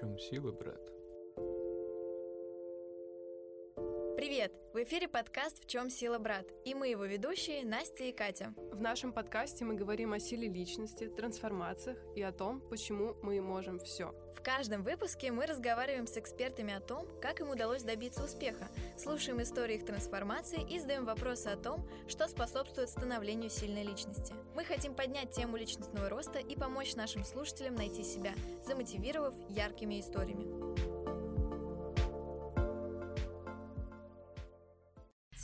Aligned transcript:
чем 0.00 0.18
сила, 0.18 0.50
брат? 0.50 0.99
Привет! 4.20 4.52
В 4.74 4.82
эфире 4.82 5.08
подкаст 5.08 5.64
«В 5.64 5.66
чем 5.66 5.88
сила, 5.88 6.18
брат?» 6.18 6.44
и 6.66 6.74
мы 6.74 6.88
его 6.88 7.06
ведущие 7.06 7.64
Настя 7.64 8.04
и 8.04 8.12
Катя. 8.12 8.52
В 8.70 8.78
нашем 8.78 9.14
подкасте 9.14 9.64
мы 9.64 9.72
говорим 9.72 10.12
о 10.12 10.18
силе 10.18 10.46
личности, 10.46 11.08
трансформациях 11.08 11.96
и 12.14 12.20
о 12.20 12.30
том, 12.30 12.60
почему 12.60 13.16
мы 13.22 13.40
можем 13.40 13.78
все. 13.78 14.14
В 14.36 14.42
каждом 14.42 14.82
выпуске 14.82 15.32
мы 15.32 15.46
разговариваем 15.46 16.06
с 16.06 16.18
экспертами 16.18 16.74
о 16.74 16.80
том, 16.80 17.08
как 17.22 17.40
им 17.40 17.48
удалось 17.48 17.82
добиться 17.82 18.22
успеха, 18.22 18.68
слушаем 18.98 19.40
истории 19.40 19.76
их 19.76 19.86
трансформации 19.86 20.66
и 20.70 20.78
задаем 20.78 21.06
вопросы 21.06 21.46
о 21.46 21.56
том, 21.56 21.88
что 22.06 22.28
способствует 22.28 22.90
становлению 22.90 23.48
сильной 23.48 23.84
личности. 23.84 24.34
Мы 24.54 24.64
хотим 24.64 24.94
поднять 24.94 25.30
тему 25.30 25.56
личностного 25.56 26.10
роста 26.10 26.40
и 26.40 26.56
помочь 26.56 26.94
нашим 26.94 27.24
слушателям 27.24 27.74
найти 27.74 28.02
себя, 28.02 28.34
замотивировав 28.66 29.34
яркими 29.48 29.98
историями. 29.98 30.59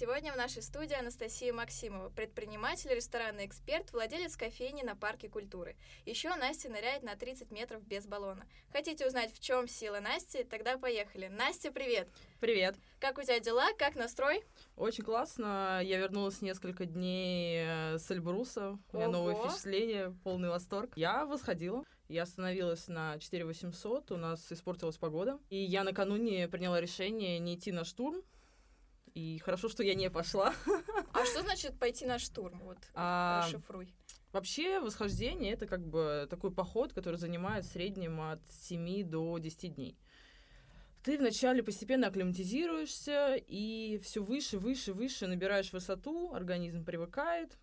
Сегодня 0.07 0.33
в 0.33 0.37
нашей 0.37 0.63
студии 0.63 0.95
Анастасия 0.95 1.53
Максимова, 1.53 2.11
предприниматель, 2.11 2.95
ресторанный 2.95 3.45
эксперт, 3.45 3.93
владелец 3.93 4.37
кофейни 4.37 4.83
на 4.83 4.95
Парке 4.95 5.29
культуры. 5.29 5.75
Еще 6.05 6.33
Настя 6.37 6.69
ныряет 6.69 7.03
на 7.03 7.17
30 7.17 7.51
метров 7.51 7.83
без 7.83 8.07
баллона. 8.07 8.47
Хотите 8.71 9.05
узнать, 9.05 9.35
в 9.35 9.41
чем 9.41 9.67
сила 9.67 9.99
Насти? 9.99 10.45
Тогда 10.45 10.79
поехали. 10.79 11.27
Настя, 11.27 11.73
привет! 11.73 12.07
Привет! 12.39 12.77
Как 13.01 13.19
у 13.19 13.23
тебя 13.23 13.41
дела? 13.41 13.67
Как 13.77 13.97
настрой? 13.97 14.45
Очень 14.77 15.03
классно. 15.03 15.81
Я 15.83 15.99
вернулась 15.99 16.41
несколько 16.41 16.87
дней 16.87 17.65
э, 17.67 17.99
с 17.99 18.09
Эльбруса. 18.09 18.79
У 18.93 18.97
меня 18.97 19.09
Ого. 19.09 19.19
новые 19.19 19.37
впечатления, 19.37 20.15
полный 20.23 20.51
восторг. 20.51 20.93
Я 20.95 21.27
восходила. 21.27 21.83
Я 22.09 22.23
остановилась 22.23 22.87
на 22.87 23.19
4800, 23.19 24.13
у 24.13 24.17
нас 24.17 24.53
испортилась 24.53 24.99
погода. 24.99 25.41
И 25.51 25.57
я 25.57 25.83
накануне 25.83 26.47
приняла 26.47 26.81
решение 26.81 27.41
не 27.41 27.57
идти 27.57 27.73
на 27.73 27.85
штурм. 27.85 28.23
И 29.17 29.39
хорошо, 29.39 29.71
что 29.71 29.83
я 29.83 29.95
не 29.95 30.11
пошла. 30.11 30.53
А 31.15 31.25
что 31.25 31.41
значит 31.41 31.79
пойти 31.79 32.05
на 32.05 32.19
штурм? 32.19 32.61
Вот, 32.61 32.77
А, 32.93 33.41
расшифруй. 33.47 33.95
Вообще, 34.31 34.79
восхождение— 34.81 35.53
это 35.55 35.67
как 35.67 35.81
бы 35.87 36.27
такой 36.29 36.51
поход, 36.51 36.93
который 36.93 37.17
занимает 37.17 37.65
в 37.65 37.73
среднем 37.73 38.21
от 38.21 38.41
7 38.51 39.03
до 39.05 39.39
10 39.39 39.75
дней. 39.75 39.97
Ты 41.03 41.17
вначале 41.17 41.63
постепенно 41.63 42.09
акклиматизируешься, 42.09 43.37
и 43.37 43.99
все 44.03 44.23
выше, 44.23 44.59
выше, 44.59 44.93
выше 44.93 45.27
набираешь 45.27 45.73
высоту, 45.73 46.35
организм 46.35 46.85
привыкает. 46.85 47.57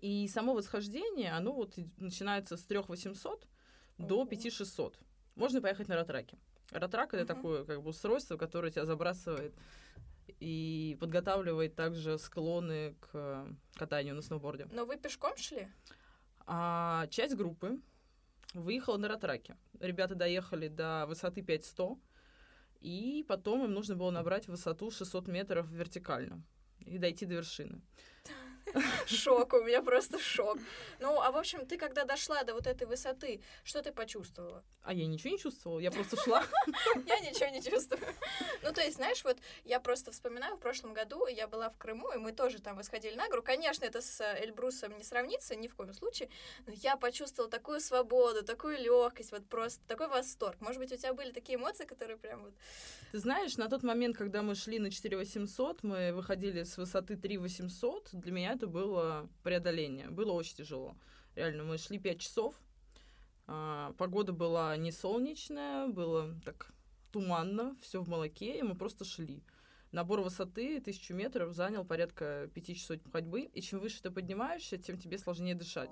И 0.00 0.28
само 0.28 0.54
восхождение, 0.54 1.32
оно 1.32 1.52
вот 1.52 1.74
начинается 1.96 2.56
с 2.56 2.62
3800 2.62 3.44
до 3.98 4.18
Ого. 4.18 4.24
5600. 4.26 5.00
Можно 5.34 5.60
поехать 5.60 5.88
на 5.88 5.96
ратраке. 5.96 6.38
Ратрак— 6.70 7.12
это 7.14 7.24
Мгм. 7.24 7.26
такое 7.34 7.64
как 7.64 7.82
бы 7.82 7.90
устройство, 7.90 8.36
которое 8.36 8.70
тебя 8.70 8.86
забрасывает 8.86 9.52
и 10.40 10.96
подготавливает 11.00 11.74
также 11.74 12.18
склоны 12.18 12.94
к 13.00 13.46
катанию 13.74 14.14
на 14.14 14.22
сноуборде. 14.22 14.66
Но 14.72 14.84
вы 14.84 14.96
пешком 14.96 15.36
шли? 15.36 15.68
А 16.46 17.06
часть 17.08 17.36
группы 17.36 17.80
выехала 18.54 18.96
на 18.96 19.08
ратраке. 19.08 19.56
Ребята 19.78 20.14
доехали 20.14 20.68
до 20.68 21.06
высоты 21.06 21.42
5100, 21.42 21.98
и 22.80 23.24
потом 23.28 23.64
им 23.64 23.72
нужно 23.72 23.96
было 23.96 24.10
набрать 24.10 24.48
высоту 24.48 24.90
600 24.90 25.28
метров 25.28 25.68
вертикально 25.70 26.42
и 26.80 26.98
дойти 26.98 27.26
до 27.26 27.34
вершины. 27.34 27.80
Шок, 29.06 29.52
у 29.54 29.62
меня 29.62 29.82
просто 29.82 30.18
шок. 30.18 30.58
Ну, 30.98 31.20
а 31.20 31.30
в 31.30 31.36
общем, 31.36 31.66
ты 31.66 31.76
когда 31.76 32.04
дошла 32.04 32.42
до 32.44 32.54
вот 32.54 32.66
этой 32.66 32.86
высоты, 32.86 33.40
что 33.64 33.82
ты 33.82 33.92
почувствовала? 33.92 34.64
А 34.82 34.92
я 34.92 35.06
ничего 35.06 35.30
не 35.30 35.38
чувствовала, 35.38 35.78
я 35.78 35.90
просто 35.90 36.16
шла. 36.16 36.42
Я 37.06 37.20
ничего 37.20 37.48
не 37.48 37.62
чувствую. 37.62 38.00
Ну, 38.62 38.72
то 38.72 38.80
есть, 38.80 38.96
знаешь, 38.96 39.22
вот 39.24 39.36
я 39.64 39.80
просто 39.80 40.10
вспоминаю, 40.10 40.56
в 40.56 40.60
прошлом 40.60 40.94
году 40.94 41.26
я 41.26 41.46
была 41.46 41.68
в 41.68 41.76
Крыму, 41.76 42.12
и 42.12 42.18
мы 42.18 42.32
тоже 42.32 42.60
там 42.60 42.76
восходили 42.76 43.14
на 43.14 43.28
гору. 43.28 43.42
Конечно, 43.42 43.84
это 43.84 44.00
с 44.00 44.20
э, 44.20 44.44
Эльбрусом 44.44 44.96
не 44.96 45.04
сравнится 45.04 45.54
ни 45.54 45.68
в 45.68 45.74
коем 45.74 45.92
случае, 45.92 46.28
но 46.66 46.72
я 46.72 46.96
почувствовала 46.96 47.50
такую 47.50 47.80
свободу, 47.80 48.42
такую 48.42 48.78
легкость, 48.78 49.32
вот 49.32 49.46
просто 49.46 49.80
такой 49.86 50.08
восторг. 50.08 50.56
Может 50.60 50.80
быть, 50.80 50.92
у 50.92 50.96
тебя 50.96 51.12
были 51.12 51.30
такие 51.32 51.56
эмоции, 51.56 51.84
которые 51.84 52.16
прям 52.16 52.42
вот... 52.42 52.54
Ты 53.12 53.18
знаешь, 53.18 53.56
на 53.56 53.68
тот 53.68 53.82
момент, 53.82 54.16
когда 54.16 54.42
мы 54.42 54.54
шли 54.54 54.78
на 54.78 54.90
4800, 54.90 55.82
мы 55.82 56.12
выходили 56.12 56.62
с 56.62 56.76
высоты 56.76 57.16
3800, 57.16 58.10
для 58.12 58.32
меня 58.32 58.49
это 58.52 58.66
было 58.66 59.28
преодоление. 59.42 60.08
Было 60.10 60.32
очень 60.32 60.56
тяжело. 60.56 60.96
Реально, 61.34 61.64
мы 61.64 61.78
шли 61.78 61.98
5 61.98 62.20
часов, 62.20 62.54
а, 63.46 63.92
погода 63.98 64.32
была 64.32 64.76
не 64.76 64.92
солнечная, 64.92 65.88
было 65.88 66.34
так 66.44 66.72
туманно, 67.10 67.76
все 67.82 68.00
в 68.00 68.08
молоке, 68.08 68.58
и 68.58 68.62
мы 68.62 68.76
просто 68.76 69.04
шли. 69.04 69.42
Набор 69.90 70.20
высоты 70.20 70.78
1000 70.78 71.14
метров 71.14 71.52
занял 71.52 71.84
порядка 71.84 72.48
5 72.54 72.76
часов 72.76 72.98
ходьбы, 73.12 73.42
и 73.42 73.60
чем 73.60 73.80
выше 73.80 74.02
ты 74.02 74.12
поднимаешься, 74.12 74.78
тем 74.78 74.98
тебе 74.98 75.18
сложнее 75.18 75.56
дышать. 75.56 75.90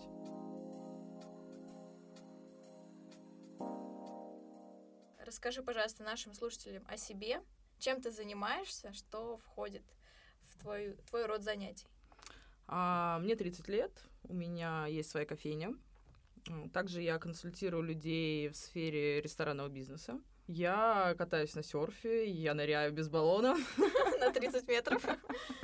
Расскажи, 5.18 5.62
пожалуйста, 5.62 6.04
нашим 6.04 6.34
слушателям 6.34 6.84
о 6.86 6.96
себе, 6.96 7.42
чем 7.80 8.00
ты 8.00 8.12
занимаешься, 8.12 8.92
что 8.92 9.36
входит 9.36 9.82
в 10.42 10.60
твой, 10.60 10.94
твой 11.08 11.26
род 11.26 11.42
занятий. 11.42 11.88
А, 12.68 13.18
мне 13.20 13.34
30 13.34 13.68
лет, 13.68 13.90
у 14.24 14.34
меня 14.34 14.86
есть 14.86 15.10
своя 15.10 15.24
кофейня. 15.24 15.74
Также 16.72 17.02
я 17.02 17.18
консультирую 17.18 17.82
людей 17.82 18.48
в 18.48 18.56
сфере 18.56 19.20
ресторанного 19.20 19.68
бизнеса. 19.68 20.20
Я 20.46 21.14
катаюсь 21.18 21.54
на 21.54 21.62
серфе, 21.62 22.30
я 22.30 22.54
ныряю 22.54 22.92
без 22.92 23.08
баллона. 23.08 23.56
На 24.20 24.32
30 24.32 24.66
метров. 24.68 25.02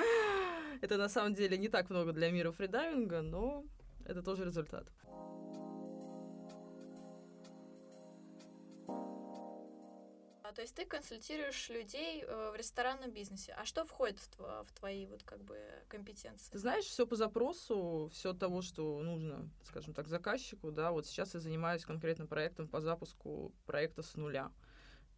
Это 0.83 0.99
на 0.99 1.09
самом 1.09 1.33
деле 1.33 1.57
не 1.57 1.69
так 1.69 1.89
много 1.89 2.13
для 2.13 2.31
мира 2.31 2.51
фридайвинга, 2.51 3.23
но 3.23 3.65
это 4.05 4.23
тоже 4.23 4.45
результат. 4.45 4.87
То 10.55 10.63
есть 10.63 10.75
ты 10.75 10.85
консультируешь 10.85 11.69
людей 11.69 12.23
э, 12.23 12.51
в 12.53 12.57
ресторанном 12.57 13.11
бизнесе. 13.11 13.53
А 13.59 13.65
что 13.65 13.85
входит 13.85 14.19
в, 14.19 14.39
в 14.39 14.73
твои 14.79 15.07
вот 15.07 15.23
как 15.25 15.43
бы 15.43 15.59
компетенции? 15.89 16.51
Ты 16.53 16.59
знаешь, 16.59 16.85
все 16.85 17.07
по 17.07 17.17
запросу, 17.17 18.09
все 18.13 18.33
того, 18.33 18.63
что 18.63 19.03
нужно, 19.03 19.51
скажем 19.65 19.95
так, 19.95 20.09
заказчику, 20.09 20.71
да, 20.71 20.93
вот 20.93 21.07
сейчас 21.07 21.35
я 21.35 21.41
занимаюсь 21.41 21.85
конкретно 21.85 22.27
проектом 22.27 22.69
по 22.69 22.81
запуску 22.81 23.53
проекта 23.67 24.03
с 24.03 24.15
нуля. 24.17 24.51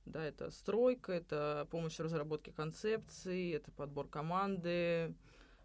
Да, 0.06 0.24
это 0.24 0.50
стройка, 0.50 1.12
это 1.12 1.66
помощь 1.70 1.96
в 1.96 2.00
разработке 2.00 2.52
концепции, 2.52 3.54
это 3.54 3.72
подбор 3.72 4.08
команды, 4.08 5.14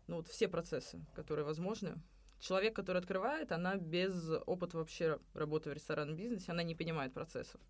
ну 0.08 0.18
вот 0.18 0.28
все 0.28 0.48
процессы, 0.48 1.00
которые 1.14 1.46
возможны. 1.46 2.02
Человек, 2.40 2.76
который 2.76 2.98
открывает, 2.98 3.52
она 3.52 3.76
без 3.76 4.32
опыта 4.48 4.78
вообще 4.78 5.20
работы 5.36 5.70
в 5.70 5.74
ресторанном 5.74 6.16
бизнесе, 6.16 6.52
она 6.52 6.64
не 6.64 6.74
понимает 6.74 7.14
процессов. 7.14 7.62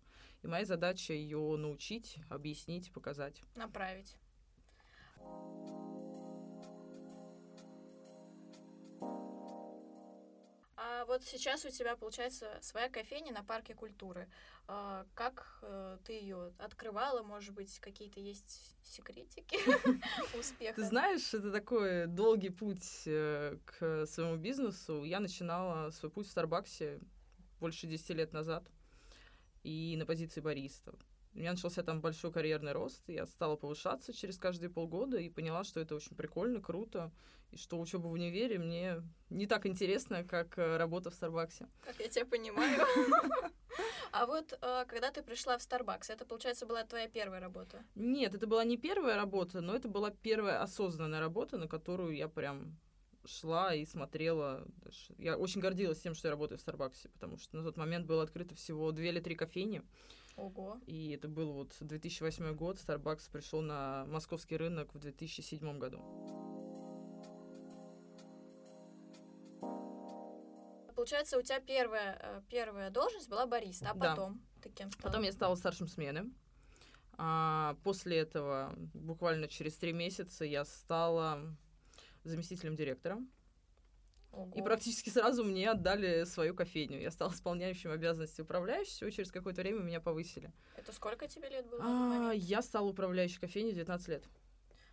И 0.42 0.48
моя 0.48 0.64
задача 0.64 1.12
ее 1.12 1.56
научить, 1.56 2.18
объяснить, 2.28 2.92
показать. 2.92 3.42
Направить. 3.54 4.16
А 10.76 11.04
вот 11.06 11.22
сейчас 11.22 11.64
у 11.64 11.70
тебя 11.70 11.96
получается 11.96 12.58
своя 12.60 12.88
кофейня 12.88 13.32
на 13.32 13.44
парке 13.44 13.72
культуры. 13.72 14.28
А, 14.66 15.06
Как 15.14 15.60
э, 15.62 15.98
ты 16.04 16.14
ее 16.14 16.52
открывала? 16.58 17.22
Может 17.22 17.54
быть, 17.54 17.78
какие-то 17.78 18.18
есть 18.18 18.74
секретики 18.82 19.56
успеха? 20.38 20.74
Ты 20.74 20.84
знаешь, 20.84 21.32
это 21.34 21.52
такой 21.52 22.06
долгий 22.08 22.50
путь 22.50 23.02
э, 23.06 23.58
к 23.64 24.06
своему 24.06 24.36
бизнесу. 24.38 25.04
Я 25.04 25.20
начинала 25.20 25.90
свой 25.90 26.10
путь 26.10 26.26
в 26.26 26.30
Старбаксе 26.30 26.98
больше 27.60 27.86
10 27.86 28.10
лет 28.10 28.32
назад 28.32 28.64
и 29.62 29.96
на 29.96 30.06
позиции 30.06 30.40
бариста. 30.40 30.94
У 31.34 31.38
меня 31.38 31.52
начался 31.52 31.82
там 31.82 32.00
большой 32.00 32.30
карьерный 32.30 32.72
рост, 32.72 33.02
я 33.08 33.26
стала 33.26 33.56
повышаться 33.56 34.12
через 34.12 34.36
каждые 34.36 34.68
полгода 34.68 35.16
и 35.16 35.30
поняла, 35.30 35.64
что 35.64 35.80
это 35.80 35.94
очень 35.94 36.14
прикольно, 36.14 36.60
круто, 36.60 37.10
и 37.50 37.56
что 37.56 37.80
учеба 37.80 38.06
в 38.08 38.12
универе 38.12 38.58
мне 38.58 39.02
не 39.30 39.46
так 39.46 39.64
интересна, 39.66 40.24
как 40.24 40.58
э, 40.58 40.76
работа 40.76 41.10
в 41.10 41.14
Старбаксе. 41.14 41.66
Как 41.82 41.98
я 42.00 42.08
тебя 42.08 42.26
понимаю. 42.26 42.86
А 44.12 44.26
вот 44.26 44.52
э, 44.60 44.84
когда 44.88 45.10
ты 45.10 45.22
пришла 45.22 45.56
в 45.56 45.62
Starbucks, 45.62 46.12
это, 46.12 46.26
получается, 46.26 46.66
была 46.66 46.84
твоя 46.84 47.08
первая 47.08 47.40
работа? 47.40 47.82
Нет, 47.94 48.34
это 48.34 48.46
была 48.46 48.62
не 48.62 48.76
первая 48.76 49.16
работа, 49.16 49.62
но 49.62 49.74
это 49.74 49.88
была 49.88 50.10
первая 50.10 50.60
осознанная 50.60 51.20
работа, 51.20 51.56
на 51.56 51.66
которую 51.66 52.14
я 52.14 52.28
прям 52.28 52.76
шла 53.24 53.74
и 53.74 53.84
смотрела. 53.84 54.66
Я 55.18 55.36
очень 55.36 55.60
гордилась 55.60 56.00
тем, 56.00 56.14
что 56.14 56.28
я 56.28 56.32
работаю 56.32 56.58
в 56.58 56.60
Старбаксе, 56.62 57.08
потому 57.10 57.36
что 57.38 57.56
на 57.56 57.62
тот 57.62 57.76
момент 57.76 58.06
было 58.06 58.22
открыто 58.22 58.54
всего 58.54 58.90
две 58.92 59.10
или 59.10 59.20
три 59.20 59.34
кофейни, 59.34 59.82
Ого. 60.36 60.78
и 60.86 61.10
это 61.10 61.28
был 61.28 61.52
вот 61.52 61.74
2008 61.80 62.54
год, 62.54 62.78
Starbucks 62.78 63.30
пришел 63.30 63.60
на 63.62 64.04
московский 64.06 64.56
рынок 64.56 64.94
в 64.94 64.98
2007 64.98 65.78
году. 65.78 65.98
Получается, 70.94 71.38
у 71.38 71.42
тебя 71.42 71.58
первая, 71.60 72.18
э, 72.20 72.42
первая 72.48 72.90
должность 72.90 73.28
была 73.28 73.46
бариста, 73.46 73.90
а 73.90 73.94
Да. 73.94 74.10
потом? 74.10 74.40
Ты 74.62 74.70
кем 74.70 74.90
стала? 74.90 75.10
Потом 75.10 75.24
я 75.24 75.32
стала 75.32 75.54
старшим 75.56 75.88
смены. 75.88 76.30
А 77.18 77.76
после 77.82 78.18
этого, 78.18 78.72
буквально 78.94 79.48
через 79.48 79.76
три 79.76 79.92
месяца, 79.92 80.44
я 80.44 80.64
стала 80.64 81.40
заместителем 82.24 82.76
директора. 82.76 83.18
Ого. 84.32 84.50
И 84.56 84.62
практически 84.62 85.10
сразу 85.10 85.44
мне 85.44 85.70
отдали 85.70 86.24
свою 86.24 86.54
кофейню. 86.54 87.00
Я 87.00 87.10
стала 87.10 87.32
исполняющим 87.32 87.90
обязанности 87.90 88.40
управляющего, 88.40 89.08
и 89.08 89.12
через 89.12 89.30
какое-то 89.30 89.60
время 89.60 89.80
меня 89.80 90.00
повысили. 90.00 90.52
Это 90.76 90.92
сколько 90.92 91.28
тебе 91.28 91.50
лет 91.50 91.66
было? 91.66 91.82
А, 91.82 92.32
я 92.32 92.62
стала 92.62 92.88
управляющей 92.88 93.38
кофейней 93.38 93.72
в 93.72 93.74
19 93.74 94.08
лет. 94.08 94.24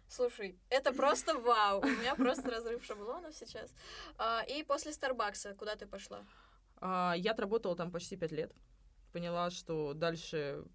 Слушай, 0.09 0.59
это 0.69 0.91
просто 0.91 1.35
вау. 1.35 1.81
У 1.81 1.85
меня 1.85 2.15
просто 2.15 2.49
разрыв 2.49 2.83
шаблонов 2.83 3.33
сейчас. 3.33 3.73
А, 4.17 4.43
и 4.43 4.63
после 4.63 4.91
Старбакса 4.91 5.53
куда 5.53 5.75
ты 5.75 5.85
пошла? 5.85 6.25
А, 6.81 7.13
я 7.15 7.31
отработала 7.31 7.75
там 7.75 7.91
почти 7.91 8.17
пять 8.17 8.31
лет. 8.31 8.51
Поняла, 9.13 9.51
что 9.51 9.93
дальше 9.93 10.65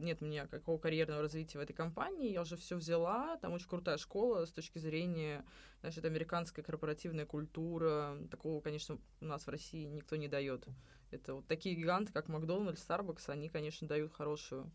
нет 0.00 0.22
у 0.22 0.26
меня 0.26 0.46
какого 0.46 0.78
карьерного 0.78 1.22
развития 1.22 1.58
в 1.58 1.62
этой 1.62 1.72
компании. 1.72 2.32
Я 2.32 2.42
уже 2.42 2.56
все 2.56 2.76
взяла. 2.76 3.36
Там 3.38 3.52
очень 3.52 3.68
крутая 3.68 3.96
школа 3.98 4.44
с 4.44 4.52
точки 4.52 4.78
зрения, 4.78 5.44
это 5.82 6.06
американская 6.06 6.64
корпоративная 6.64 7.26
культура. 7.26 8.16
Такого, 8.30 8.60
конечно, 8.60 8.98
у 9.20 9.24
нас 9.24 9.46
в 9.46 9.50
России 9.50 9.84
никто 9.84 10.16
не 10.16 10.28
дает. 10.28 10.66
Это 11.10 11.34
вот 11.34 11.46
такие 11.46 11.74
гиганты, 11.74 12.12
как 12.12 12.28
Макдональдс, 12.28 12.84
Starbucks, 12.88 13.28
они, 13.28 13.48
конечно, 13.48 13.86
дают 13.86 14.12
хорошую, 14.12 14.70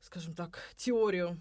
скажем 0.00 0.34
так, 0.34 0.58
теорию 0.76 1.38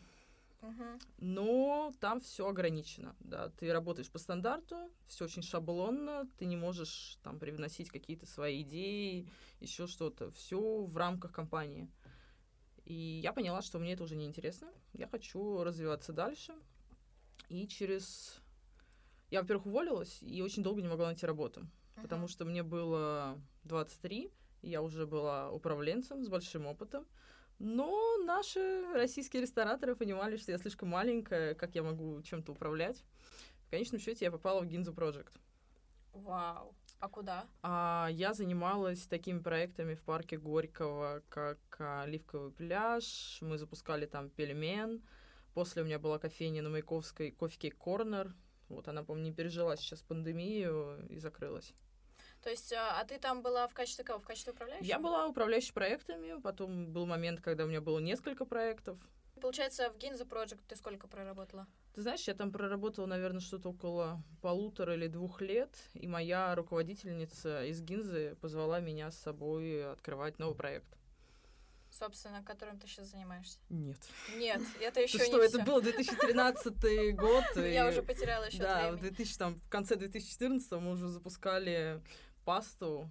но 1.17 1.93
там 1.99 2.19
все 2.21 2.47
ограничено, 2.47 3.15
да. 3.19 3.49
Ты 3.59 3.71
работаешь 3.71 4.09
по 4.09 4.17
стандарту, 4.17 4.89
все 5.07 5.25
очень 5.25 5.41
шаблонно, 5.41 6.27
ты 6.37 6.45
не 6.45 6.57
можешь 6.57 7.17
там 7.23 7.39
привносить 7.39 7.89
какие-то 7.89 8.25
свои 8.25 8.61
идеи, 8.61 9.29
еще 9.59 9.87
что-то. 9.87 10.31
Все 10.31 10.83
в 10.83 10.97
рамках 10.97 11.31
компании. 11.31 11.89
И 12.85 13.19
я 13.23 13.33
поняла, 13.33 13.61
что 13.61 13.79
мне 13.79 13.93
это 13.93 14.03
уже 14.03 14.15
не 14.15 14.25
интересно. 14.25 14.71
Я 14.93 15.07
хочу 15.07 15.63
развиваться 15.63 16.13
дальше. 16.13 16.53
И 17.49 17.67
через... 17.67 18.39
Я, 19.31 19.41
во-первых, 19.41 19.65
уволилась 19.65 20.19
и 20.21 20.41
очень 20.41 20.63
долго 20.63 20.81
не 20.81 20.87
могла 20.87 21.07
найти 21.07 21.25
работу, 21.25 21.67
потому 21.95 22.23
Мгм. 22.23 22.29
что 22.29 22.45
мне 22.45 22.61
было 22.63 23.41
23, 23.63 24.31
и 24.61 24.69
я 24.69 24.81
уже 24.81 25.07
была 25.07 25.51
управленцем 25.51 26.23
с 26.23 26.27
большим 26.27 26.67
опытом. 26.67 27.05
Но 27.57 28.17
наши 28.25 28.83
российские 28.93 29.41
рестораторы 29.41 29.95
понимали, 29.95 30.37
что 30.37 30.51
я 30.51 30.57
слишком 30.57 30.89
маленькая, 30.89 31.55
как 31.55 31.73
я 31.73 31.83
могу 31.83 32.21
чем-то 32.21 32.51
управлять. 32.51 33.03
В 33.65 33.69
конечном 33.71 33.99
счете 33.99 34.25
я 34.25 34.31
попала 34.31 34.61
в 34.61 34.67
Гинзу 34.67 34.93
Project. 34.93 35.31
Вау. 36.13 36.75
А 36.99 37.09
куда? 37.09 37.45
А 37.61 38.07
я 38.11 38.33
занималась 38.33 39.05
такими 39.07 39.39
проектами 39.39 39.95
в 39.95 40.01
парке 40.01 40.37
Горького, 40.37 41.21
как 41.29 41.59
а, 41.79 42.03
Оливковый 42.03 42.51
пляж. 42.51 43.37
Мы 43.41 43.57
запускали 43.57 44.05
там 44.05 44.29
пельмен. 44.29 45.03
После 45.53 45.83
у 45.83 45.85
меня 45.85 45.99
была 45.99 46.19
кофейня 46.19 46.61
на 46.61 46.69
Маяковской, 46.69 47.31
кофе-кейк 47.31 47.77
Корнер. 47.77 48.33
Вот 48.69 48.87
она, 48.87 49.03
по-моему, 49.03 49.29
не 49.29 49.33
пережила 49.33 49.77
сейчас 49.77 50.01
пандемию 50.01 51.05
и 51.09 51.19
закрылась. 51.19 51.73
То 52.41 52.49
есть, 52.49 52.73
а, 52.73 52.99
а 52.99 53.05
ты 53.05 53.17
там 53.17 53.41
была 53.41 53.67
в 53.67 53.73
качестве 53.73 54.03
кого? 54.03 54.19
В 54.19 54.25
качестве 54.25 54.53
управляющего? 54.53 54.87
Я 54.87 54.99
была 54.99 55.27
управляющей 55.27 55.73
проектами, 55.73 56.39
потом 56.41 56.91
был 56.91 57.05
момент, 57.05 57.41
когда 57.41 57.65
у 57.65 57.67
меня 57.67 57.81
было 57.81 57.99
несколько 57.99 58.45
проектов. 58.45 58.99
Получается, 59.41 59.89
в 59.91 59.97
Гинза 59.97 60.23
Project 60.23 60.61
ты 60.67 60.75
сколько 60.75 61.07
проработала? 61.07 61.67
Ты 61.93 62.01
знаешь, 62.01 62.27
я 62.27 62.33
там 62.33 62.51
проработала, 62.51 63.05
наверное, 63.05 63.41
что-то 63.41 63.69
около 63.69 64.21
полутора 64.41 64.95
или 64.95 65.07
двух 65.07 65.41
лет, 65.41 65.69
и 65.93 66.07
моя 66.07 66.53
руководительница 66.55 67.63
из 67.65 67.81
Гинзы 67.81 68.35
позвала 68.41 68.79
меня 68.79 69.11
с 69.11 69.17
собой 69.17 69.91
открывать 69.91 70.39
новый 70.39 70.55
проект. 70.55 70.87
Собственно, 71.91 72.43
которым 72.43 72.77
ты 72.77 72.87
сейчас 72.87 73.07
занимаешься? 73.07 73.57
Нет. 73.69 73.97
Нет, 74.35 74.61
это 74.81 74.99
еще 75.03 75.17
не 75.19 75.25
что, 75.25 75.41
это 75.41 75.63
был 75.63 75.81
2013 75.81 77.15
год. 77.15 77.43
Я 77.55 77.85
и- 77.85 77.89
уже 77.89 78.03
потеряла 78.03 78.49
счет 78.49 78.61
Да, 78.61 78.91
в 78.91 78.95
времени. 78.95 79.09
2000, 79.15 79.37
там, 79.37 79.59
в 79.61 79.69
конце 79.69 79.95
2014 79.95 80.71
мы 80.73 80.91
уже 80.91 81.07
запускали 81.07 82.01
пасту. 82.43 83.09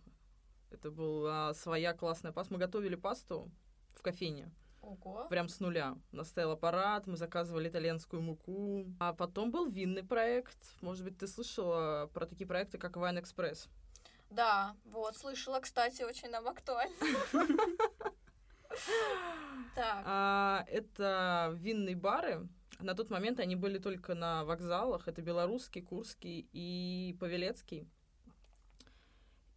Это 0.70 0.90
была 0.90 1.54
своя 1.54 1.94
классная 1.94 2.32
паста. 2.32 2.52
Мы 2.52 2.58
готовили 2.58 2.94
пасту 2.96 3.50
в 3.94 4.02
кофейне. 4.02 4.50
Ого. 4.84 5.26
Прям 5.28 5.48
с 5.48 5.60
нуля. 5.60 5.96
У 6.12 6.16
нас 6.16 6.28
стоял 6.28 6.50
аппарат, 6.52 7.06
мы 7.06 7.16
заказывали 7.16 7.68
итальянскую 7.68 8.20
муку. 8.22 8.86
А 9.00 9.12
потом 9.12 9.50
был 9.50 9.66
винный 9.66 10.04
проект. 10.04 10.58
Может 10.82 11.04
быть, 11.04 11.18
ты 11.18 11.26
слышала 11.26 12.10
про 12.12 12.26
такие 12.26 12.46
проекты, 12.46 12.78
как 12.78 12.96
Wine 12.96 13.22
Express? 13.22 13.68
Да, 14.30 14.76
вот, 14.84 15.16
слышала, 15.16 15.60
кстати, 15.60 16.02
очень 16.02 16.30
нам 16.30 16.48
актуально. 16.48 16.94
Так, 19.76 20.02
А, 20.04 20.64
это 20.68 21.52
винные 21.60 21.94
бары. 21.94 22.48
На 22.80 22.94
тот 22.94 23.08
момент 23.10 23.38
они 23.38 23.54
были 23.54 23.78
только 23.78 24.14
на 24.14 24.44
вокзалах. 24.44 25.06
Это 25.06 25.22
белорусский, 25.22 25.80
курский 25.80 26.48
и 26.52 27.16
павелецкий. 27.20 27.88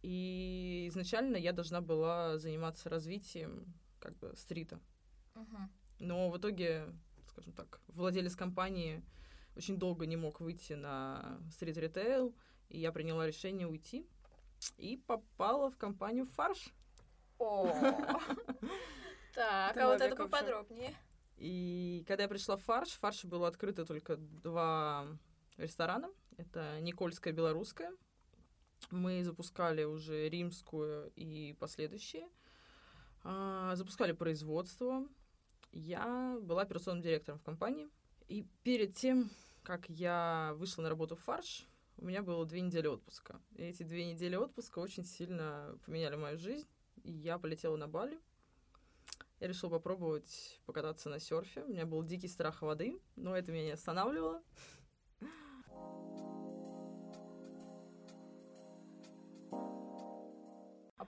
И 0.02 0.86
изначально 0.88 1.36
я 1.36 1.52
должна 1.52 1.80
была 1.80 2.38
заниматься 2.38 2.88
развитием 2.88 3.74
как 3.98 4.16
бы 4.18 4.32
стрита. 4.36 4.78
Но 5.98 6.30
в 6.30 6.38
итоге, 6.38 6.86
скажем 7.28 7.52
так, 7.52 7.80
владелец 7.88 8.36
компании 8.36 9.02
очень 9.56 9.76
долго 9.76 10.06
не 10.06 10.16
мог 10.16 10.40
выйти 10.40 10.74
на 10.74 11.40
стрит-ритейл, 11.50 12.34
и 12.68 12.78
я 12.78 12.92
приняла 12.92 13.26
решение 13.26 13.66
уйти 13.66 14.06
и 14.76 14.96
попала 14.96 15.70
в 15.70 15.76
компанию 15.76 16.24
«Фарш». 16.26 16.72
О. 17.38 17.72
Так, 19.34 19.76
а 19.76 19.86
вот 19.86 20.00
это 20.00 20.16
поподробнее. 20.16 20.92
И 21.36 22.04
когда 22.08 22.24
я 22.24 22.28
пришла 22.28 22.56
в 22.56 22.62
«Фарш», 22.64 22.88
в 22.90 22.98
«Фарше» 22.98 23.28
было 23.28 23.46
открыто 23.46 23.84
только 23.84 24.16
два 24.16 25.06
ресторана. 25.56 26.10
Это 26.36 26.80
Никольская, 26.80 27.32
Белорусская. 27.32 27.92
Мы 28.90 29.22
запускали 29.22 29.84
уже 29.84 30.28
римскую 30.28 31.12
и 31.14 31.52
последующие. 31.60 32.28
А, 33.22 33.76
Запускали 33.76 34.12
производство. 34.12 35.06
Я 35.72 36.38
была 36.42 36.62
операционным 36.62 37.02
директором 37.02 37.38
в 37.38 37.42
компании. 37.42 37.88
И 38.28 38.46
перед 38.62 38.94
тем, 38.96 39.30
как 39.62 39.88
я 39.88 40.52
вышла 40.56 40.82
на 40.82 40.88
работу 40.88 41.16
в 41.16 41.20
«Фарш», 41.20 41.66
у 41.96 42.04
меня 42.04 42.22
было 42.22 42.46
две 42.46 42.60
недели 42.60 42.86
отпуска. 42.86 43.40
И 43.56 43.62
эти 43.62 43.82
две 43.82 44.04
недели 44.04 44.36
отпуска 44.36 44.78
очень 44.78 45.04
сильно 45.04 45.76
поменяли 45.84 46.16
мою 46.16 46.38
жизнь. 46.38 46.68
И 47.02 47.10
я 47.10 47.38
полетела 47.38 47.76
на 47.76 47.88
Бали. 47.88 48.20
Я 49.40 49.48
решила 49.48 49.70
попробовать 49.70 50.60
покататься 50.66 51.08
на 51.08 51.18
серфе. 51.18 51.62
У 51.62 51.68
меня 51.68 51.86
был 51.86 52.02
дикий 52.02 52.28
страх 52.28 52.62
воды, 52.62 53.00
но 53.16 53.36
это 53.36 53.52
меня 53.52 53.64
не 53.64 53.70
останавливало. 53.72 54.42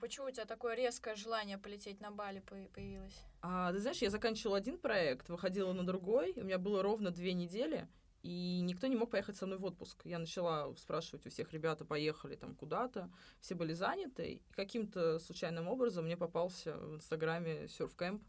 Почему 0.01 0.27
у 0.27 0.31
тебя 0.31 0.47
такое 0.47 0.75
резкое 0.75 1.15
желание 1.15 1.59
полететь 1.59 2.01
на 2.01 2.11
Бали 2.11 2.41
по- 2.41 2.69
появилось? 2.75 3.15
А, 3.43 3.73
ты 3.73 3.79
знаешь, 3.79 3.99
я 3.99 4.11
заканчивала 4.11 4.57
один 4.57 4.79
проект, 4.79 5.29
выходила 5.29 5.73
на 5.73 5.87
другой, 5.87 6.33
у 6.37 6.45
меня 6.45 6.59
было 6.59 6.83
ровно 6.83 7.11
две 7.11 7.33
недели, 7.33 7.87
и 8.23 8.61
никто 8.63 8.87
не 8.87 8.97
мог 8.97 9.11
поехать 9.11 9.37
со 9.37 9.47
мной 9.47 9.59
в 9.59 9.65
отпуск. 9.65 10.03
Я 10.05 10.19
начала 10.19 10.75
спрашивать 10.77 11.27
у 11.27 11.31
всех, 11.31 11.53
ребята 11.53 11.85
поехали 11.85 12.37
там 12.37 12.55
куда-то, 12.55 13.11
все 13.41 13.55
были 13.55 13.73
заняты, 13.73 14.25
и 14.25 14.43
каким-то 14.53 15.19
случайным 15.19 15.69
образом 15.69 16.05
мне 16.05 16.17
попался 16.17 16.77
в 16.77 16.97
Инстаграме 16.97 17.69
серф-кэмп. 17.69 18.23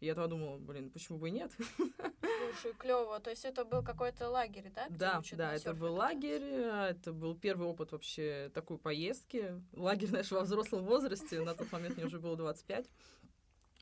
И 0.00 0.06
я 0.06 0.14
тогда 0.14 0.28
думала, 0.28 0.56
блин, 0.56 0.90
почему 0.90 1.18
бы 1.18 1.28
и 1.28 1.32
нет? 1.32 1.52
Слушай, 1.76 2.72
клево. 2.78 3.20
То 3.20 3.30
есть 3.30 3.44
это 3.44 3.66
был 3.66 3.82
какой-то 3.82 4.30
лагерь, 4.30 4.72
да? 4.74 4.86
Да, 4.88 5.22
да, 5.32 5.54
это 5.54 5.74
был 5.74 5.94
лагерь, 5.94 6.42
а, 6.42 6.88
это 6.90 7.12
был 7.12 7.36
первый 7.36 7.68
опыт 7.68 7.92
вообще 7.92 8.50
такой 8.54 8.78
поездки. 8.78 9.60
Лагерь, 9.72 10.08
знаешь, 10.08 10.30
во 10.30 10.40
взрослом 10.40 10.84
возрасте, 10.84 11.42
на 11.42 11.54
тот 11.54 11.70
момент 11.70 11.96
мне 11.98 12.06
уже 12.06 12.18
было 12.18 12.34
25. 12.36 12.86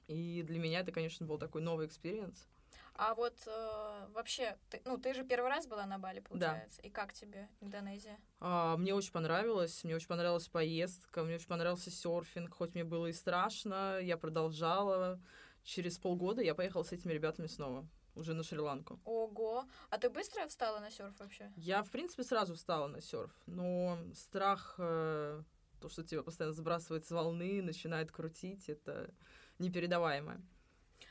И 0.09 0.43
для 0.43 0.59
меня 0.59 0.81
это, 0.81 0.91
конечно, 0.91 1.25
был 1.25 1.39
такой 1.39 1.63
новый 1.63 1.87
experience. 1.87 2.49
А 2.95 3.15
вот 3.15 3.35
э, 3.47 4.07
вообще, 4.13 4.57
ты, 4.71 4.83
ну, 4.85 4.99
ты 4.99 5.15
же 5.15 5.23
первый 5.23 5.49
раз 5.51 5.69
была 5.69 5.87
на 5.87 5.99
Бали, 5.99 6.19
получается. 6.19 6.83
И 6.83 6.91
как 6.91 7.13
тебе 7.13 7.49
Индонезия? 7.61 8.19
А, 8.41 8.77
Мне 8.77 8.93
очень 8.93 9.13
понравилось, 9.13 9.85
мне 9.85 9.95
очень 9.95 10.09
понравилась 10.09 10.49
поездка, 10.49 11.23
мне 11.23 11.37
очень 11.37 11.47
понравился 11.47 11.93
серфинг, 11.93 12.53
хоть 12.53 12.75
мне 12.75 12.83
было 12.83 13.07
и 13.07 13.13
страшно, 13.13 14.01
я 14.01 14.17
продолжала. 14.17 15.21
Через 15.69 15.99
полгода 15.99 16.41
я 16.41 16.55
поехала 16.55 16.83
с 16.83 16.93
этими 16.93 17.13
ребятами 17.13 17.47
снова, 17.47 17.87
уже 18.15 18.33
на 18.33 18.43
Шри-Ланку. 18.43 18.99
Ого. 19.05 19.67
А 19.91 19.99
ты 19.99 20.09
быстро 20.09 20.47
встала 20.47 20.79
на 20.81 20.91
серф 20.91 21.19
вообще? 21.19 21.53
Я, 21.57 21.83
в 21.83 21.91
принципе, 21.91 22.23
сразу 22.23 22.55
встала 22.55 22.87
на 22.87 23.03
серф, 23.03 23.31
но 23.45 23.99
страх, 24.15 24.77
э, 24.79 25.43
то, 25.79 25.89
что 25.91 26.05
тебя 26.05 26.23
постоянно 26.23 26.55
сбрасывает 26.55 27.05
с 27.05 27.11
волны, 27.11 27.61
начинает 27.61 28.11
крутить, 28.11 28.71
это 28.71 29.11
непередаваемое. 29.59 30.41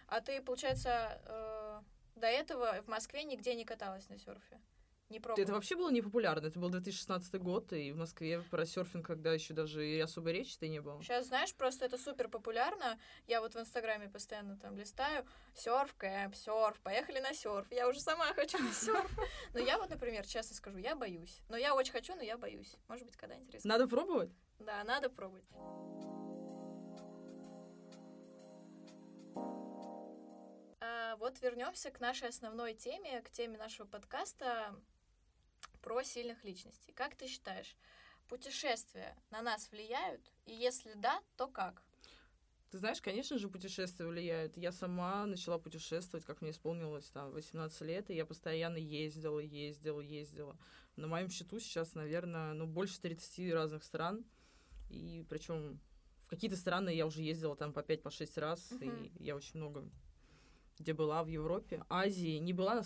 А 0.07 0.21
ты, 0.21 0.41
получается, 0.41 1.21
э, 1.27 1.81
до 2.15 2.25
этого 2.25 2.81
в 2.81 2.87
Москве 2.87 3.25
нигде 3.25 3.53
не 3.53 3.63
каталась 3.63 4.09
на 4.09 4.17
серфе? 4.17 4.59
Не 5.09 5.21
пробовала. 5.21 5.43
Это 5.43 5.53
вообще 5.53 5.75
было 5.77 5.89
не 5.89 6.01
популярно. 6.01 6.47
Это 6.47 6.59
был 6.59 6.69
2016 6.69 7.41
год, 7.41 7.71
и 7.71 7.91
в 7.91 7.97
Москве 7.97 8.41
про 8.41 8.65
серфинг, 8.65 9.05
когда 9.05 9.31
еще 9.31 9.53
даже 9.53 9.87
и 9.87 9.97
особой 9.99 10.33
речи-то 10.33 10.67
не 10.67 10.81
было. 10.81 11.01
Сейчас, 11.01 11.27
знаешь, 11.27 11.55
просто 11.55 11.85
это 11.85 11.97
супер 11.97 12.27
популярно. 12.27 12.99
Я 13.25 13.39
вот 13.39 13.55
в 13.55 13.59
Инстаграме 13.59 14.09
постоянно 14.09 14.57
там 14.57 14.77
листаю. 14.77 15.25
Серф, 15.55 15.93
кэмп, 15.95 16.35
серф, 16.35 16.77
поехали 16.81 17.19
на 17.19 17.33
серф. 17.33 17.65
Я 17.71 17.87
уже 17.87 18.01
сама 18.01 18.25
хочу 18.33 18.57
на 18.57 18.73
серф. 18.73 19.09
Но 19.53 19.59
я 19.59 19.77
вот, 19.77 19.89
например, 19.89 20.27
честно 20.27 20.55
скажу, 20.55 20.77
я 20.77 20.95
боюсь. 20.95 21.41
Но 21.47 21.55
я 21.55 21.73
очень 21.73 21.93
хочу, 21.93 22.13
но 22.15 22.21
я 22.21 22.37
боюсь. 22.37 22.75
Может 22.89 23.05
быть, 23.05 23.15
когда 23.15 23.37
интересно. 23.37 23.69
Надо 23.69 23.87
пробовать? 23.87 24.31
Да, 24.59 24.83
надо 24.83 25.09
пробовать. 25.09 25.45
А, 30.81 31.15
вот 31.15 31.39
вернемся 31.39 31.91
к 31.91 32.01
нашей 32.01 32.27
основной 32.27 32.73
теме, 32.73 33.21
к 33.21 33.29
теме 33.29 33.57
нашего 33.57 33.87
подкаста 33.87 34.75
про 35.87 36.03
сильных 36.03 36.43
личностей. 36.43 36.91
Как 36.91 37.15
ты 37.15 37.27
считаешь, 37.27 37.77
путешествия 38.27 39.15
на 39.31 39.41
нас 39.41 39.71
влияют? 39.71 40.21
И 40.45 40.53
если 40.53 40.91
да, 40.95 41.21
то 41.37 41.47
как? 41.47 41.81
Ты 42.71 42.79
знаешь, 42.79 43.01
конечно 43.01 43.37
же, 43.37 43.47
путешествия 43.47 44.05
влияют. 44.05 44.57
Я 44.57 44.73
сама 44.73 45.25
начала 45.25 45.57
путешествовать, 45.57 46.25
как 46.25 46.41
мне 46.41 46.51
исполнилось 46.51 47.05
там 47.05 47.31
18 47.31 47.81
лет, 47.81 48.09
и 48.09 48.15
я 48.15 48.25
постоянно 48.25 48.75
ездила, 48.75 49.39
ездила, 49.39 50.01
ездила. 50.01 50.57
На 50.97 51.07
моем 51.07 51.29
счету 51.29 51.57
сейчас, 51.61 51.93
наверное, 51.95 52.51
ну, 52.51 52.67
больше 52.67 52.99
30 52.99 53.53
разных 53.53 53.85
стран. 53.85 54.25
И 54.89 55.25
причем 55.29 55.79
в 56.25 56.27
какие-то 56.27 56.57
страны 56.57 56.93
я 56.93 57.05
уже 57.05 57.21
ездила 57.21 57.55
там 57.55 57.71
по 57.71 57.79
5-6 57.79 58.33
по 58.33 58.41
раз, 58.41 58.71
Мгм. 58.71 59.05
и 59.05 59.23
я 59.23 59.37
очень 59.37 59.57
много 59.57 59.89
где 60.79 60.93
была 60.93 61.23
в 61.23 61.27
Европе. 61.27 61.83
Азии 61.89 62.37
не 62.37 62.53
была 62.53 62.83